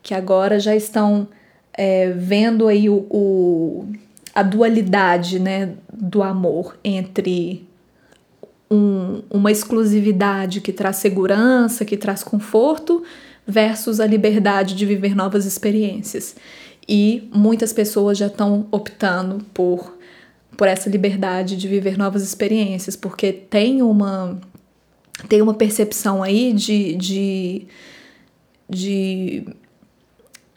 que 0.01 0.13
agora 0.13 0.57
já 0.57 0.73
estão 0.73 1.27
é, 1.73 2.11
vendo 2.11 2.67
aí 2.67 2.89
o, 2.89 3.05
o, 3.09 3.85
a 4.33 4.43
dualidade, 4.43 5.39
né? 5.39 5.73
Do 5.91 6.21
amor 6.23 6.77
entre 6.83 7.67
um, 8.69 9.21
uma 9.29 9.51
exclusividade 9.51 10.61
que 10.61 10.71
traz 10.71 10.97
segurança, 10.97 11.85
que 11.85 11.97
traz 11.97 12.23
conforto, 12.23 13.03
versus 13.45 13.99
a 13.99 14.05
liberdade 14.05 14.75
de 14.75 14.85
viver 14.85 15.15
novas 15.15 15.45
experiências. 15.45 16.35
E 16.87 17.29
muitas 17.33 17.71
pessoas 17.71 18.17
já 18.17 18.27
estão 18.27 18.67
optando 18.71 19.45
por, 19.53 19.97
por 20.57 20.67
essa 20.67 20.89
liberdade 20.89 21.55
de 21.55 21.67
viver 21.67 21.97
novas 21.97 22.23
experiências, 22.23 22.95
porque 22.95 23.31
tem 23.31 23.81
uma, 23.81 24.39
tem 25.29 25.41
uma 25.41 25.53
percepção 25.53 26.21
aí 26.21 26.51
de, 26.51 26.95
de, 26.95 27.67
de 28.69 29.45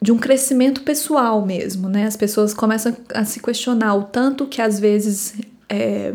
de 0.07 0.11
um 0.13 0.17
crescimento 0.17 0.83
pessoal 0.83 1.45
mesmo, 1.45 1.89
né? 1.89 2.05
As 2.05 2.15
pessoas 2.15 2.53
começam 2.53 2.95
a 3.13 3.25
se 3.25 3.41
questionar 3.41 3.93
o 3.93 4.03
tanto 4.03 4.47
que 4.47 4.61
às 4.61 4.79
vezes 4.79 5.33
é, 5.67 6.13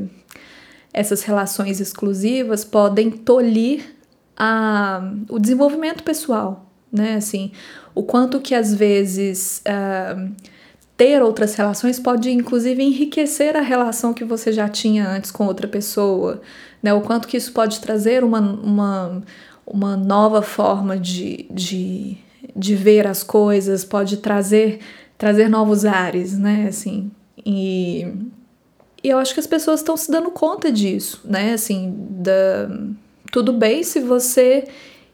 essas 0.95 1.23
relações 1.25 1.79
exclusivas 1.79 2.65
podem 2.65 3.11
tolir 3.11 3.95
a, 4.35 5.13
o 5.29 5.39
desenvolvimento 5.39 6.03
pessoal, 6.05 6.73
né? 6.91 7.17
Assim, 7.17 7.53
o 7.95 8.03
quanto 8.03 8.41
que 8.41 8.55
às 8.55 8.75
vezes 8.75 9.63
uh, 9.69 10.33
ter 10.97 11.23
outras 11.23 11.55
relações 11.55 12.01
pode 12.01 12.31
inclusive 12.31 12.83
enriquecer 12.83 13.59
a 13.59 13.61
relação 13.61 14.15
que 14.15 14.25
você 14.25 14.53
já 14.53 14.71
tinha 14.71 15.07
antes 15.07 15.31
com 15.31 15.45
outra 15.45 15.69
pessoa, 15.69 16.41
né? 16.83 16.95
O 16.95 17.03
quanto 17.03 17.29
que 17.29 17.37
isso 17.37 17.53
pode 17.53 17.79
trazer 17.79 18.25
uma, 18.25 18.41
uma, 18.41 19.23
uma 19.67 19.99
nova 19.99 20.41
forma 20.41 20.97
de, 20.99 21.45
de, 21.51 22.17
de 22.55 22.75
ver 22.75 23.07
as 23.07 23.23
coisas, 23.23 23.85
pode 23.85 24.19
trazer 24.19 24.81
trazer 25.17 25.49
novos 25.49 25.85
ares, 25.85 26.37
né? 26.37 26.67
Assim, 26.69 27.11
e 27.45 28.07
e 29.05 29.09
eu 29.09 29.19
acho 29.19 29.35
que 29.35 29.41
as 29.41 29.47
pessoas 29.47 29.81
estão 29.81 29.97
se 29.97 30.11
dando 30.11 30.31
conta 30.31 30.71
disso, 30.71 31.21
né? 31.25 31.55
Assim, 31.55 31.93
da... 32.11 32.71
tudo 33.33 33.53
bem 33.53 33.83
se 33.83 33.99
você 34.01 34.65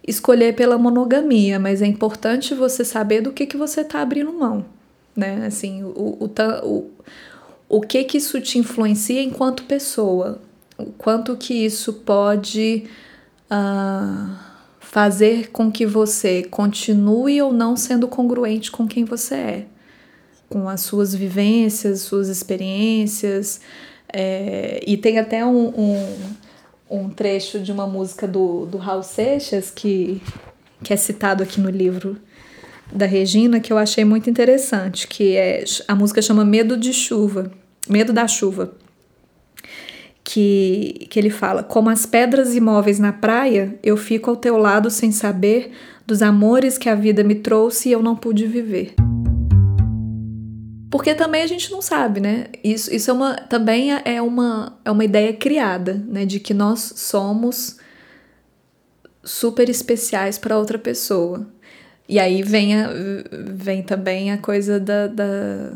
escolher 0.06 0.54
pela 0.54 0.78
monogamia, 0.78 1.58
mas 1.58 1.80
é 1.80 1.86
importante 1.86 2.54
você 2.54 2.84
saber 2.84 3.22
do 3.22 3.32
que, 3.32 3.46
que 3.46 3.56
você 3.56 3.80
está 3.80 4.00
abrindo 4.00 4.32
mão, 4.32 4.64
né? 5.16 5.46
Assim, 5.46 5.82
o, 5.84 6.18
o, 6.20 6.30
o, 6.64 6.90
o 7.68 7.80
que 7.80 8.04
que 8.04 8.18
isso 8.18 8.40
te 8.40 8.58
influencia 8.58 9.22
enquanto 9.22 9.64
pessoa, 9.64 10.40
o 10.76 10.86
quanto 10.86 11.36
que 11.36 11.54
isso 11.54 11.92
pode 11.92 12.84
uh, 13.50 14.47
fazer 14.90 15.50
com 15.50 15.70
que 15.70 15.84
você 15.84 16.42
continue 16.42 17.42
ou 17.42 17.52
não 17.52 17.76
sendo 17.76 18.08
congruente 18.08 18.70
com 18.70 18.88
quem 18.88 19.04
você 19.04 19.34
é 19.34 19.66
com 20.48 20.68
as 20.68 20.80
suas 20.80 21.14
vivências, 21.14 22.00
suas 22.00 22.28
experiências. 22.28 23.60
É, 24.10 24.80
e 24.86 24.96
tem 24.96 25.18
até 25.18 25.44
um, 25.44 25.68
um, 25.68 26.16
um, 26.90 27.10
trecho 27.10 27.60
de 27.60 27.70
uma 27.70 27.86
música 27.86 28.26
do, 28.26 28.64
do 28.64 28.78
Raul 28.78 29.02
Seixas 29.02 29.70
que, 29.70 30.22
que 30.82 30.92
é 30.92 30.96
citado 30.96 31.42
aqui 31.42 31.60
no 31.60 31.68
livro 31.68 32.16
da 32.90 33.04
Regina 33.04 33.60
que 33.60 33.70
eu 33.70 33.76
achei 33.76 34.06
muito 34.06 34.30
interessante, 34.30 35.06
que 35.06 35.36
é 35.36 35.62
a 35.86 35.94
música 35.94 36.22
chama 36.22 36.42
Medo 36.42 36.74
de 36.74 36.94
Chuva, 36.94 37.52
Medo 37.86 38.14
da 38.14 38.26
Chuva. 38.26 38.72
Que, 40.38 41.08
que 41.10 41.18
ele 41.18 41.30
fala: 41.30 41.64
Como 41.64 41.90
as 41.90 42.06
pedras 42.06 42.54
imóveis 42.54 43.00
na 43.00 43.12
praia, 43.12 43.76
eu 43.82 43.96
fico 43.96 44.30
ao 44.30 44.36
teu 44.36 44.56
lado 44.56 44.88
sem 44.88 45.10
saber 45.10 45.72
dos 46.06 46.22
amores 46.22 46.78
que 46.78 46.88
a 46.88 46.94
vida 46.94 47.24
me 47.24 47.34
trouxe 47.34 47.88
e 47.88 47.92
eu 47.92 48.00
não 48.00 48.14
pude 48.14 48.46
viver. 48.46 48.94
Porque 50.88 51.12
também 51.12 51.42
a 51.42 51.46
gente 51.48 51.72
não 51.72 51.82
sabe, 51.82 52.20
né? 52.20 52.46
Isso, 52.62 52.94
isso 52.94 53.10
é 53.10 53.14
uma, 53.14 53.34
também 53.34 53.90
é 54.04 54.22
uma, 54.22 54.78
é 54.84 54.92
uma 54.92 55.04
ideia 55.04 55.32
criada, 55.32 56.00
né? 56.06 56.24
De 56.24 56.38
que 56.38 56.54
nós 56.54 56.92
somos 56.94 57.76
super 59.24 59.68
especiais 59.68 60.38
para 60.38 60.56
outra 60.56 60.78
pessoa. 60.78 61.48
E 62.08 62.16
aí 62.20 62.44
vem, 62.44 62.80
a, 62.80 62.90
vem 63.32 63.82
também 63.82 64.30
a 64.30 64.38
coisa 64.38 64.78
da, 64.78 65.08
da, 65.08 65.72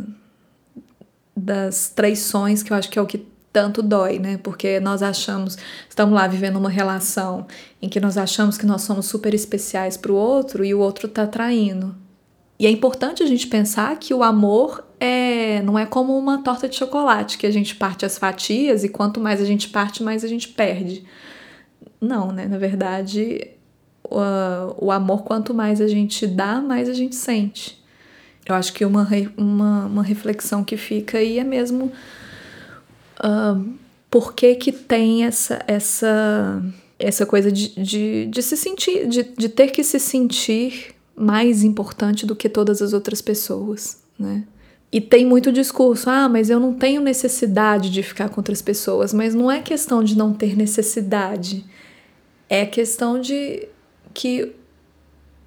das 1.37 1.89
traições, 1.89 2.63
que 2.63 2.73
eu 2.73 2.77
acho 2.77 2.89
que 2.89 2.97
é 2.97 3.03
o 3.03 3.07
que 3.07 3.32
tanto 3.53 3.83
dói, 3.83 4.19
né? 4.19 4.39
Porque 4.43 4.81
nós 4.81 5.03
achamos, 5.03 5.59
estamos 5.89 6.15
lá 6.15 6.27
vivendo 6.27 6.57
uma 6.57 6.71
relação 6.71 7.47
em 7.81 7.89
que 7.89 8.01
nós 8.01 8.17
achamos 8.17 8.57
que 8.57 8.65
nós 8.65 8.83
somos 8.83 9.07
super 9.07 9.35
especiais 9.35 9.97
para 9.97 10.11
o 10.11 10.15
outro 10.15 10.65
e 10.65 10.75
o 10.75 10.81
outro 10.81 11.07
tá 11.07 11.27
traindo. 11.27 11.95
E 12.59 12.67
é 12.67 12.71
importante 12.71 13.23
a 13.23 13.27
gente 13.27 13.47
pensar 13.49 13.99
que 13.99 14.15
o 14.15 14.23
amor 14.23 14.85
é, 15.01 15.61
não 15.63 15.79
é 15.79 15.85
como 15.85 16.17
uma 16.17 16.43
torta 16.43 16.69
de 16.69 16.77
chocolate, 16.77 17.37
que 17.37 17.47
a 17.47 17.51
gente 17.51 17.75
parte 17.75 18.07
as 18.07 18.17
fatias 18.17 18.85
e 18.85 18.89
quanto 18.89 19.21
mais 19.21 19.41
a 19.41 19.45
gente 19.45 19.69
parte, 19.69 20.03
mais 20.03 20.25
a 20.25 20.29
gente 20.29 20.49
perde. 20.49 21.05
Não, 22.01 22.31
né? 22.31 22.47
Na 22.47 22.59
verdade, 22.59 23.49
o, 24.05 24.87
o 24.87 24.91
amor, 24.93 25.25
quanto 25.25 25.53
mais 25.53 25.81
a 25.81 25.89
gente 25.89 26.27
dá, 26.27 26.61
mais 26.61 26.89
a 26.89 26.95
gente 26.95 27.17
sente. 27.17 27.83
Eu 28.47 28.55
acho 28.55 28.73
que 28.73 28.85
uma, 28.85 29.09
uma, 29.37 29.87
uma 29.87 30.03
reflexão 30.03 30.65
que 30.65 30.77
fica 30.77 31.19
aí 31.19 31.39
é 31.39 31.45
mesmo 31.45 31.93
uh, 33.19 33.73
por 34.11 34.35
que, 34.35 34.55
que 34.55 34.73
tem 34.73 35.25
essa, 35.25 35.63
essa, 35.67 36.63
essa 36.99 37.27
coisa 37.27 37.51
de, 37.51 37.75
de, 37.81 38.27
de 38.27 38.43
se 38.43 38.57
sentir, 38.57 39.07
de, 39.09 39.23
de 39.23 39.49
ter 39.49 39.71
que 39.71 39.83
se 39.83 39.99
sentir 39.99 40.95
mais 41.17 41.63
importante 41.63 42.27
do 42.27 42.37
que 42.37 42.49
todas 42.49 42.83
as 42.83 42.93
outras 42.93 43.21
pessoas, 43.21 44.03
né? 44.19 44.45
E 44.93 45.01
tem 45.01 45.25
muito 45.25 45.51
discurso, 45.51 46.11
ah, 46.11 46.29
mas 46.29 46.51
eu 46.51 46.61
não 46.61 46.75
tenho 46.75 47.01
necessidade 47.01 47.91
de 47.91 48.03
ficar 48.03 48.29
com 48.29 48.41
outras 48.41 48.61
pessoas, 48.61 49.15
mas 49.15 49.35
não 49.35 49.51
é 49.51 49.63
questão 49.63 50.05
de 50.05 50.15
não 50.15 50.35
ter 50.35 50.55
necessidade. 50.55 51.65
É 52.47 52.67
questão 52.67 53.19
de 53.19 53.67
que 54.13 54.53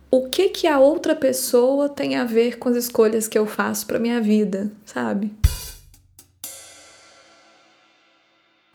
o 0.10 0.28
que 0.30 0.50
que 0.50 0.66
a 0.66 0.80
outra 0.80 1.16
pessoa 1.16 1.88
tem 1.88 2.16
a 2.16 2.24
ver 2.24 2.58
com 2.58 2.70
as 2.70 2.76
escolhas 2.76 3.28
que 3.28 3.38
eu 3.38 3.46
faço 3.46 3.86
para 3.86 4.00
minha 4.00 4.20
vida, 4.20 4.72
sabe? 4.84 5.32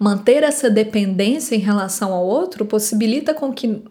Manter 0.00 0.42
essa 0.42 0.70
dependência 0.70 1.54
em 1.54 1.58
relação 1.58 2.12
ao 2.12 2.24
outro 2.24 2.64
possibilita 2.64 3.34
com 3.34 3.52
que 3.52 3.82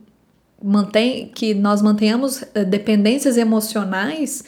mantém, 0.61 1.31
que 1.33 1.53
nós 1.53 1.83
mantenhamos 1.83 2.43
eh, 2.55 2.65
dependências 2.65 3.37
emocionais 3.37 4.43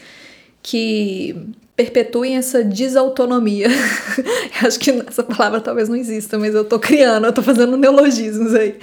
que 0.63 1.35
perpetuem 1.75 2.35
essa 2.35 2.63
desautonomia. 2.63 3.67
Acho 4.65 4.79
que 4.79 4.89
essa 4.89 5.23
palavra 5.23 5.61
talvez 5.61 5.87
não 5.87 5.95
exista, 5.95 6.37
mas 6.37 6.53
eu 6.53 6.65
tô 6.65 6.79
criando, 6.79 7.25
eu 7.25 7.33
tô 7.33 7.41
fazendo 7.41 7.77
neologismos 7.77 8.53
aí. 8.53 8.75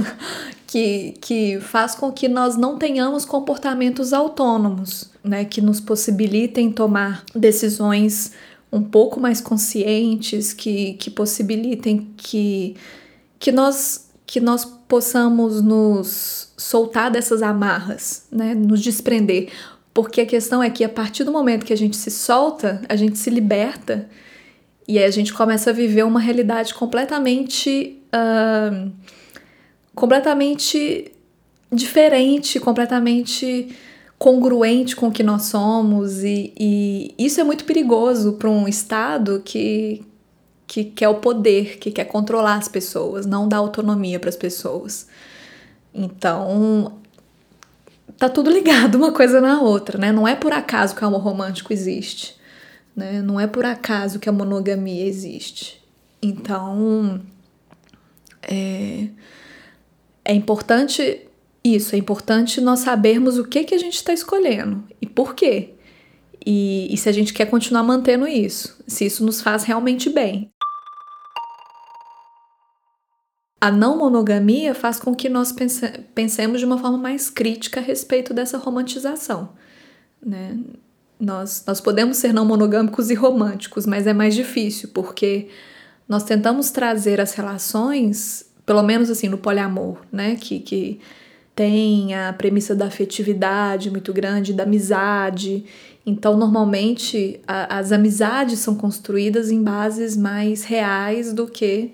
que, 0.66 1.14
que 1.20 1.60
faz 1.60 1.94
com 1.94 2.10
que 2.12 2.28
nós 2.28 2.56
não 2.56 2.76
tenhamos 2.76 3.24
comportamentos 3.24 4.12
autônomos, 4.12 5.10
né? 5.22 5.44
Que 5.44 5.60
nos 5.60 5.80
possibilitem 5.80 6.70
tomar 6.70 7.24
decisões 7.34 8.32
um 8.76 8.82
pouco 8.82 9.18
mais 9.18 9.40
conscientes, 9.40 10.52
que, 10.52 10.94
que 10.94 11.10
possibilitem 11.10 12.12
que, 12.16 12.76
que 13.38 13.50
nós 13.50 14.04
que 14.26 14.40
nós 14.40 14.64
possamos 14.64 15.62
nos 15.62 16.52
soltar 16.56 17.12
dessas 17.12 17.42
amarras, 17.42 18.26
né? 18.30 18.56
Nos 18.56 18.80
desprender. 18.80 19.50
Porque 19.94 20.20
a 20.20 20.26
questão 20.26 20.60
é 20.60 20.68
que 20.68 20.82
a 20.82 20.88
partir 20.88 21.22
do 21.22 21.30
momento 21.30 21.64
que 21.64 21.72
a 21.72 21.76
gente 21.76 21.96
se 21.96 22.10
solta, 22.10 22.82
a 22.88 22.96
gente 22.96 23.16
se 23.18 23.30
liberta 23.30 24.08
e 24.88 24.98
aí 24.98 25.04
a 25.04 25.10
gente 25.10 25.32
começa 25.32 25.70
a 25.70 25.72
viver 25.72 26.04
uma 26.04 26.18
realidade 26.18 26.74
completamente. 26.74 28.02
Uh, 28.12 28.90
completamente 29.94 31.10
diferente, 31.72 32.60
completamente 32.60 33.74
congruente 34.18 34.96
com 34.96 35.08
o 35.08 35.12
que 35.12 35.22
nós 35.22 35.42
somos, 35.42 36.22
e, 36.22 36.52
e 36.58 37.14
isso 37.18 37.40
é 37.40 37.44
muito 37.44 37.64
perigoso 37.64 38.34
para 38.34 38.48
um 38.48 38.66
Estado 38.66 39.42
que, 39.44 40.04
que 40.66 40.84
quer 40.84 41.08
o 41.08 41.16
poder, 41.16 41.78
que 41.78 41.90
quer 41.90 42.04
controlar 42.04 42.56
as 42.56 42.68
pessoas, 42.68 43.26
não 43.26 43.48
dar 43.48 43.58
autonomia 43.58 44.18
para 44.18 44.30
as 44.30 44.36
pessoas. 44.36 45.06
Então, 45.94 46.98
tá 48.16 48.28
tudo 48.28 48.50
ligado 48.50 48.96
uma 48.96 49.12
coisa 49.12 49.40
na 49.40 49.60
outra, 49.60 49.98
né? 49.98 50.12
Não 50.12 50.26
é 50.26 50.34
por 50.34 50.52
acaso 50.52 50.94
que 50.94 51.04
o 51.04 51.06
amor 51.06 51.20
romântico 51.20 51.72
existe, 51.72 52.36
né? 52.94 53.20
Não 53.20 53.38
é 53.38 53.46
por 53.46 53.64
acaso 53.64 54.18
que 54.18 54.28
a 54.28 54.32
monogamia 54.32 55.06
existe. 55.06 55.82
Então, 56.22 57.20
é, 58.42 59.08
é 60.24 60.34
importante 60.34 61.26
isso, 61.74 61.94
é 61.94 61.98
importante 61.98 62.60
nós 62.60 62.80
sabermos 62.80 63.38
o 63.38 63.44
que, 63.44 63.64
que 63.64 63.74
a 63.74 63.78
gente 63.78 63.96
está 63.96 64.12
escolhendo 64.12 64.84
e 65.00 65.06
por 65.06 65.34
quê. 65.34 65.74
E, 66.44 66.86
e 66.92 66.96
se 66.96 67.08
a 67.08 67.12
gente 67.12 67.34
quer 67.34 67.46
continuar 67.46 67.82
mantendo 67.82 68.26
isso, 68.26 68.78
se 68.86 69.04
isso 69.04 69.24
nos 69.24 69.40
faz 69.40 69.64
realmente 69.64 70.08
bem. 70.08 70.50
A 73.60 73.70
não 73.70 73.98
monogamia 73.98 74.74
faz 74.74 75.00
com 75.00 75.14
que 75.14 75.28
nós 75.28 75.50
pense 75.50 75.88
pensemos 76.14 76.60
de 76.60 76.66
uma 76.66 76.78
forma 76.78 76.98
mais 76.98 77.28
crítica 77.28 77.80
a 77.80 77.82
respeito 77.82 78.32
dessa 78.32 78.58
romantização. 78.58 79.54
Né? 80.24 80.58
Nós, 81.18 81.64
nós 81.66 81.80
podemos 81.80 82.18
ser 82.18 82.32
não 82.32 82.44
monogâmicos 82.44 83.10
e 83.10 83.14
românticos, 83.14 83.86
mas 83.86 84.06
é 84.06 84.12
mais 84.12 84.34
difícil, 84.34 84.90
porque 84.94 85.48
nós 86.08 86.22
tentamos 86.22 86.70
trazer 86.70 87.20
as 87.20 87.32
relações, 87.32 88.44
pelo 88.64 88.82
menos 88.82 89.10
assim 89.10 89.28
no 89.28 89.38
poliamor, 89.38 89.98
né? 90.12 90.36
Que, 90.36 90.60
que 90.60 91.00
tem 91.56 92.14
a 92.14 92.34
premissa 92.34 92.74
da 92.74 92.84
afetividade 92.84 93.90
muito 93.90 94.12
grande, 94.12 94.52
da 94.52 94.64
amizade. 94.64 95.64
Então, 96.04 96.36
normalmente, 96.36 97.40
a, 97.48 97.78
as 97.78 97.92
amizades 97.92 98.58
são 98.58 98.74
construídas 98.74 99.50
em 99.50 99.62
bases 99.62 100.14
mais 100.18 100.64
reais 100.64 101.32
do 101.32 101.46
que 101.46 101.92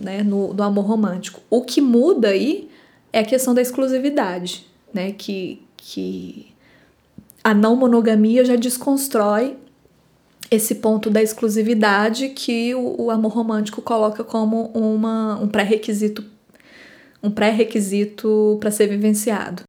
né, 0.00 0.24
no, 0.24 0.52
no 0.52 0.62
amor 0.64 0.84
romântico. 0.84 1.40
O 1.48 1.62
que 1.62 1.80
muda 1.80 2.28
aí 2.28 2.68
é 3.12 3.20
a 3.20 3.24
questão 3.24 3.54
da 3.54 3.62
exclusividade, 3.62 4.66
né? 4.92 5.12
Que, 5.12 5.62
que 5.76 6.52
a 7.44 7.54
não 7.54 7.76
monogamia 7.76 8.44
já 8.44 8.56
desconstrói 8.56 9.56
esse 10.50 10.74
ponto 10.74 11.08
da 11.08 11.22
exclusividade 11.22 12.30
que 12.30 12.74
o, 12.74 13.04
o 13.04 13.10
amor 13.10 13.32
romântico 13.32 13.80
coloca 13.80 14.24
como 14.24 14.64
uma, 14.74 15.38
um 15.40 15.46
pré-requisito 15.46 16.31
um 17.22 17.30
pré-requisito 17.30 18.56
para 18.60 18.70
ser 18.70 18.88
vivenciado. 18.88 19.62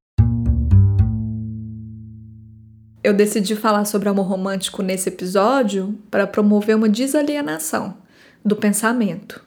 Eu 3.04 3.14
decidi 3.14 3.56
falar 3.56 3.86
sobre 3.86 4.08
amor 4.08 4.26
romântico 4.26 4.82
nesse 4.82 5.10
episódio 5.10 5.94
para 6.10 6.26
promover 6.26 6.76
uma 6.76 6.88
desalienação 6.88 7.98
do 8.44 8.56
pensamento, 8.56 9.44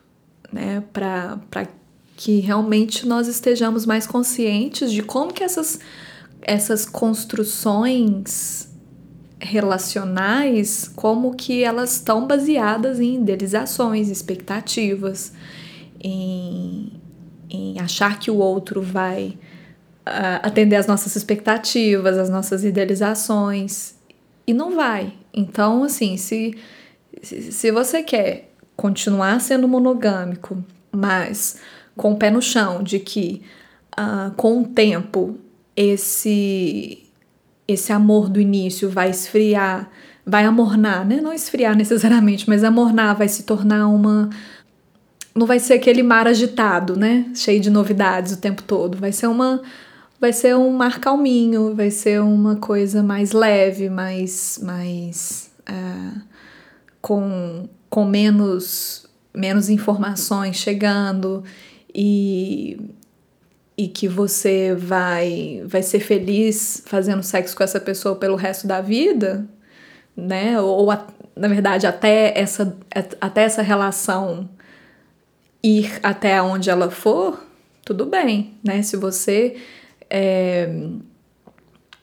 né? 0.52 0.82
Para 0.92 1.38
que 2.16 2.40
realmente 2.40 3.06
nós 3.06 3.28
estejamos 3.28 3.84
mais 3.86 4.06
conscientes 4.06 4.92
de 4.92 5.02
como 5.02 5.32
que 5.32 5.42
essas, 5.42 5.80
essas 6.42 6.86
construções 6.86 8.68
relacionais, 9.38 10.90
como 10.94 11.34
que 11.34 11.62
elas 11.62 11.94
estão 11.94 12.26
baseadas 12.26 13.00
em 13.00 13.16
idealizações, 13.16 14.08
expectativas, 14.08 15.32
em, 16.00 16.92
em 17.50 17.78
achar 17.80 18.18
que 18.18 18.30
o 18.30 18.36
outro 18.36 18.82
vai 18.82 19.38
uh, 20.06 20.40
atender 20.42 20.76
às 20.76 20.86
nossas 20.86 21.16
expectativas, 21.16 22.16
às 22.18 22.30
nossas 22.30 22.64
idealizações, 22.64 23.94
e 24.46 24.52
não 24.52 24.74
vai. 24.74 25.12
Então, 25.34 25.82
assim, 25.84 26.16
se, 26.16 26.56
se 27.22 27.70
você 27.70 28.02
quer 28.02 28.52
continuar 28.76 29.40
sendo 29.40 29.66
monogâmico, 29.66 30.62
mas 30.92 31.60
com 31.96 32.12
o 32.12 32.16
pé 32.16 32.30
no 32.30 32.42
chão 32.42 32.82
de 32.82 32.98
que 32.98 33.42
uh, 33.98 34.32
com 34.36 34.62
o 34.62 34.68
tempo 34.68 35.38
esse 35.76 37.02
esse 37.68 37.92
amor 37.92 38.28
do 38.28 38.40
início 38.40 38.88
vai 38.88 39.10
esfriar, 39.10 39.90
vai 40.24 40.44
amornar, 40.44 41.04
né? 41.04 41.20
Não 41.20 41.32
esfriar 41.32 41.76
necessariamente, 41.76 42.48
mas 42.48 42.62
amornar 42.62 43.16
vai 43.16 43.26
se 43.26 43.42
tornar 43.42 43.88
uma 43.88 44.30
não 45.36 45.46
vai 45.46 45.58
ser 45.58 45.74
aquele 45.74 46.02
mar 46.02 46.26
agitado, 46.26 46.96
né? 46.96 47.30
Cheio 47.34 47.60
de 47.60 47.68
novidades 47.68 48.32
o 48.32 48.40
tempo 48.40 48.62
todo. 48.62 48.96
Vai 48.96 49.12
ser 49.12 49.26
uma 49.26 49.62
vai 50.18 50.32
ser 50.32 50.56
um 50.56 50.72
mar 50.72 50.98
calminho, 50.98 51.74
vai 51.74 51.90
ser 51.90 52.22
uma 52.22 52.56
coisa 52.56 53.02
mais 53.02 53.32
leve, 53.32 53.90
mais 53.90 54.58
mais 54.62 55.50
uh, 55.68 56.20
com 57.02 57.68
com 57.90 58.04
menos 58.06 59.06
menos 59.34 59.68
informações 59.68 60.56
chegando 60.56 61.44
e 61.94 62.80
e 63.76 63.88
que 63.88 64.08
você 64.08 64.74
vai 64.74 65.62
vai 65.66 65.82
ser 65.82 66.00
feliz 66.00 66.82
fazendo 66.86 67.22
sexo 67.22 67.54
com 67.54 67.62
essa 67.62 67.78
pessoa 67.78 68.16
pelo 68.16 68.36
resto 68.36 68.66
da 68.66 68.80
vida, 68.80 69.46
né? 70.16 70.58
Ou, 70.58 70.86
ou 70.86 70.98
na 71.36 71.48
verdade 71.48 71.86
até 71.86 72.32
essa 72.38 72.74
até 73.20 73.42
essa 73.42 73.60
relação 73.60 74.48
ir 75.66 75.98
até 76.02 76.40
onde 76.40 76.70
ela 76.70 76.90
for, 76.90 77.44
tudo 77.84 78.06
bem, 78.06 78.54
né? 78.62 78.82
Se 78.82 78.96
você 78.96 79.56
é, 80.08 80.68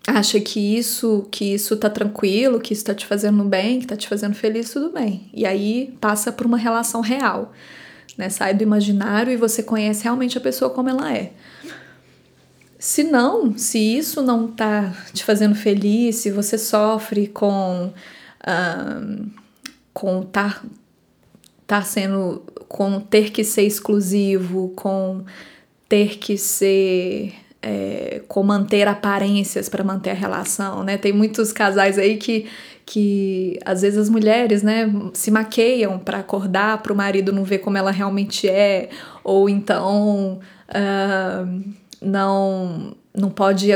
acha 0.07 0.39
que 0.39 0.77
isso 0.77 1.27
que 1.31 1.53
isso 1.53 1.77
tá 1.77 1.89
tranquilo, 1.89 2.59
que 2.59 2.73
isso 2.73 2.83
tá 2.83 2.93
te 2.93 3.05
fazendo 3.05 3.43
bem, 3.43 3.79
que 3.79 3.87
tá 3.87 3.95
te 3.95 4.07
fazendo 4.07 4.35
feliz, 4.35 4.71
tudo 4.71 4.91
bem. 4.91 5.29
E 5.33 5.45
aí 5.45 5.95
passa 6.01 6.31
por 6.31 6.45
uma 6.45 6.57
relação 6.57 7.01
real. 7.01 7.53
Né? 8.17 8.29
Sai 8.29 8.53
do 8.53 8.61
imaginário 8.61 9.31
e 9.31 9.37
você 9.37 9.63
conhece 9.63 10.03
realmente 10.03 10.37
a 10.37 10.41
pessoa 10.41 10.69
como 10.69 10.89
ela 10.89 11.11
é. 11.11 11.31
Se 12.77 13.03
não, 13.03 13.57
se 13.57 13.79
isso 13.79 14.21
não 14.21 14.47
tá 14.47 14.93
te 15.13 15.23
fazendo 15.23 15.55
feliz, 15.55 16.17
se 16.17 16.29
você 16.29 16.57
sofre 16.57 17.27
com 17.27 17.93
uh, 18.43 19.31
com 19.93 20.21
tá, 20.23 20.61
tá 21.65 21.81
sendo 21.81 22.43
com 22.67 22.99
ter 22.99 23.31
que 23.31 23.43
ser 23.43 23.63
exclusivo, 23.63 24.69
com 24.75 25.23
ter 25.87 26.17
que 26.17 26.37
ser 26.37 27.33
é, 27.61 28.21
com 28.27 28.43
manter 28.43 28.87
aparências 28.87 29.69
para 29.69 29.83
manter 29.83 30.11
a 30.11 30.15
relação, 30.15 30.83
né? 30.83 30.97
Tem 30.97 31.13
muitos 31.13 31.53
casais 31.53 31.97
aí 31.97 32.17
que 32.17 32.47
que 32.85 33.57
às 33.65 33.81
vezes 33.81 33.97
as 33.97 34.09
mulheres, 34.09 34.61
né, 34.61 34.91
se 35.13 35.31
maqueiam 35.31 35.97
para 35.97 36.19
acordar 36.19 36.81
para 36.83 36.91
o 36.91 36.95
marido 36.95 37.31
não 37.31 37.45
ver 37.45 37.59
como 37.59 37.77
ela 37.77 37.91
realmente 37.91 38.47
é, 38.47 38.89
ou 39.23 39.47
então 39.47 40.39
uh, 40.67 41.73
não 42.01 42.93
não 43.15 43.29
pode 43.29 43.69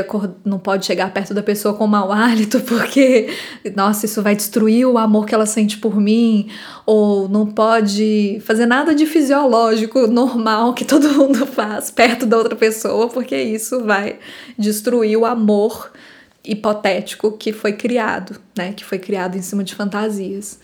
não 0.44 0.58
pode 0.58 0.84
chegar 0.84 1.12
perto 1.12 1.32
da 1.32 1.42
pessoa 1.42 1.74
com 1.74 1.86
mau 1.86 2.10
hálito 2.10 2.60
porque 2.66 3.28
nossa 3.74 4.04
isso 4.04 4.20
vai 4.20 4.34
destruir 4.34 4.84
o 4.84 4.98
amor 4.98 5.26
que 5.26 5.34
ela 5.34 5.46
sente 5.46 5.78
por 5.78 6.00
mim 6.00 6.48
ou 6.84 7.28
não 7.28 7.46
pode 7.46 8.42
fazer 8.44 8.66
nada 8.66 8.94
de 8.94 9.06
fisiológico 9.06 10.08
normal 10.08 10.74
que 10.74 10.84
todo 10.84 11.12
mundo 11.12 11.46
faz 11.46 11.90
perto 11.90 12.26
da 12.26 12.36
outra 12.36 12.56
pessoa 12.56 13.08
porque 13.08 13.36
isso 13.40 13.84
vai 13.84 14.18
destruir 14.58 15.16
o 15.16 15.24
amor 15.24 15.92
hipotético 16.44 17.32
que 17.32 17.52
foi 17.52 17.72
criado 17.72 18.40
né 18.56 18.72
que 18.72 18.84
foi 18.84 18.98
criado 18.98 19.36
em 19.36 19.42
cima 19.42 19.62
de 19.62 19.74
fantasias 19.74 20.58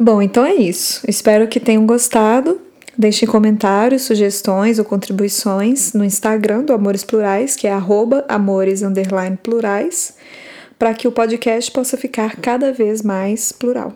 Bom, 0.00 0.22
então 0.22 0.46
é 0.46 0.54
isso. 0.54 1.02
Espero 1.08 1.48
que 1.48 1.58
tenham 1.58 1.84
gostado. 1.84 2.60
Deixem 2.98 3.28
comentários, 3.28 4.02
sugestões 4.02 4.80
ou 4.80 4.84
contribuições 4.84 5.92
no 5.92 6.04
Instagram 6.04 6.64
do 6.64 6.72
Amores 6.72 7.04
Plurais, 7.04 7.54
que 7.54 7.68
é 7.68 7.72
arroba 7.72 8.24
amores 8.28 8.82
plurais, 9.40 10.16
para 10.76 10.92
que 10.92 11.06
o 11.06 11.12
podcast 11.12 11.70
possa 11.70 11.96
ficar 11.96 12.34
cada 12.34 12.72
vez 12.72 13.00
mais 13.00 13.52
plural. 13.52 13.94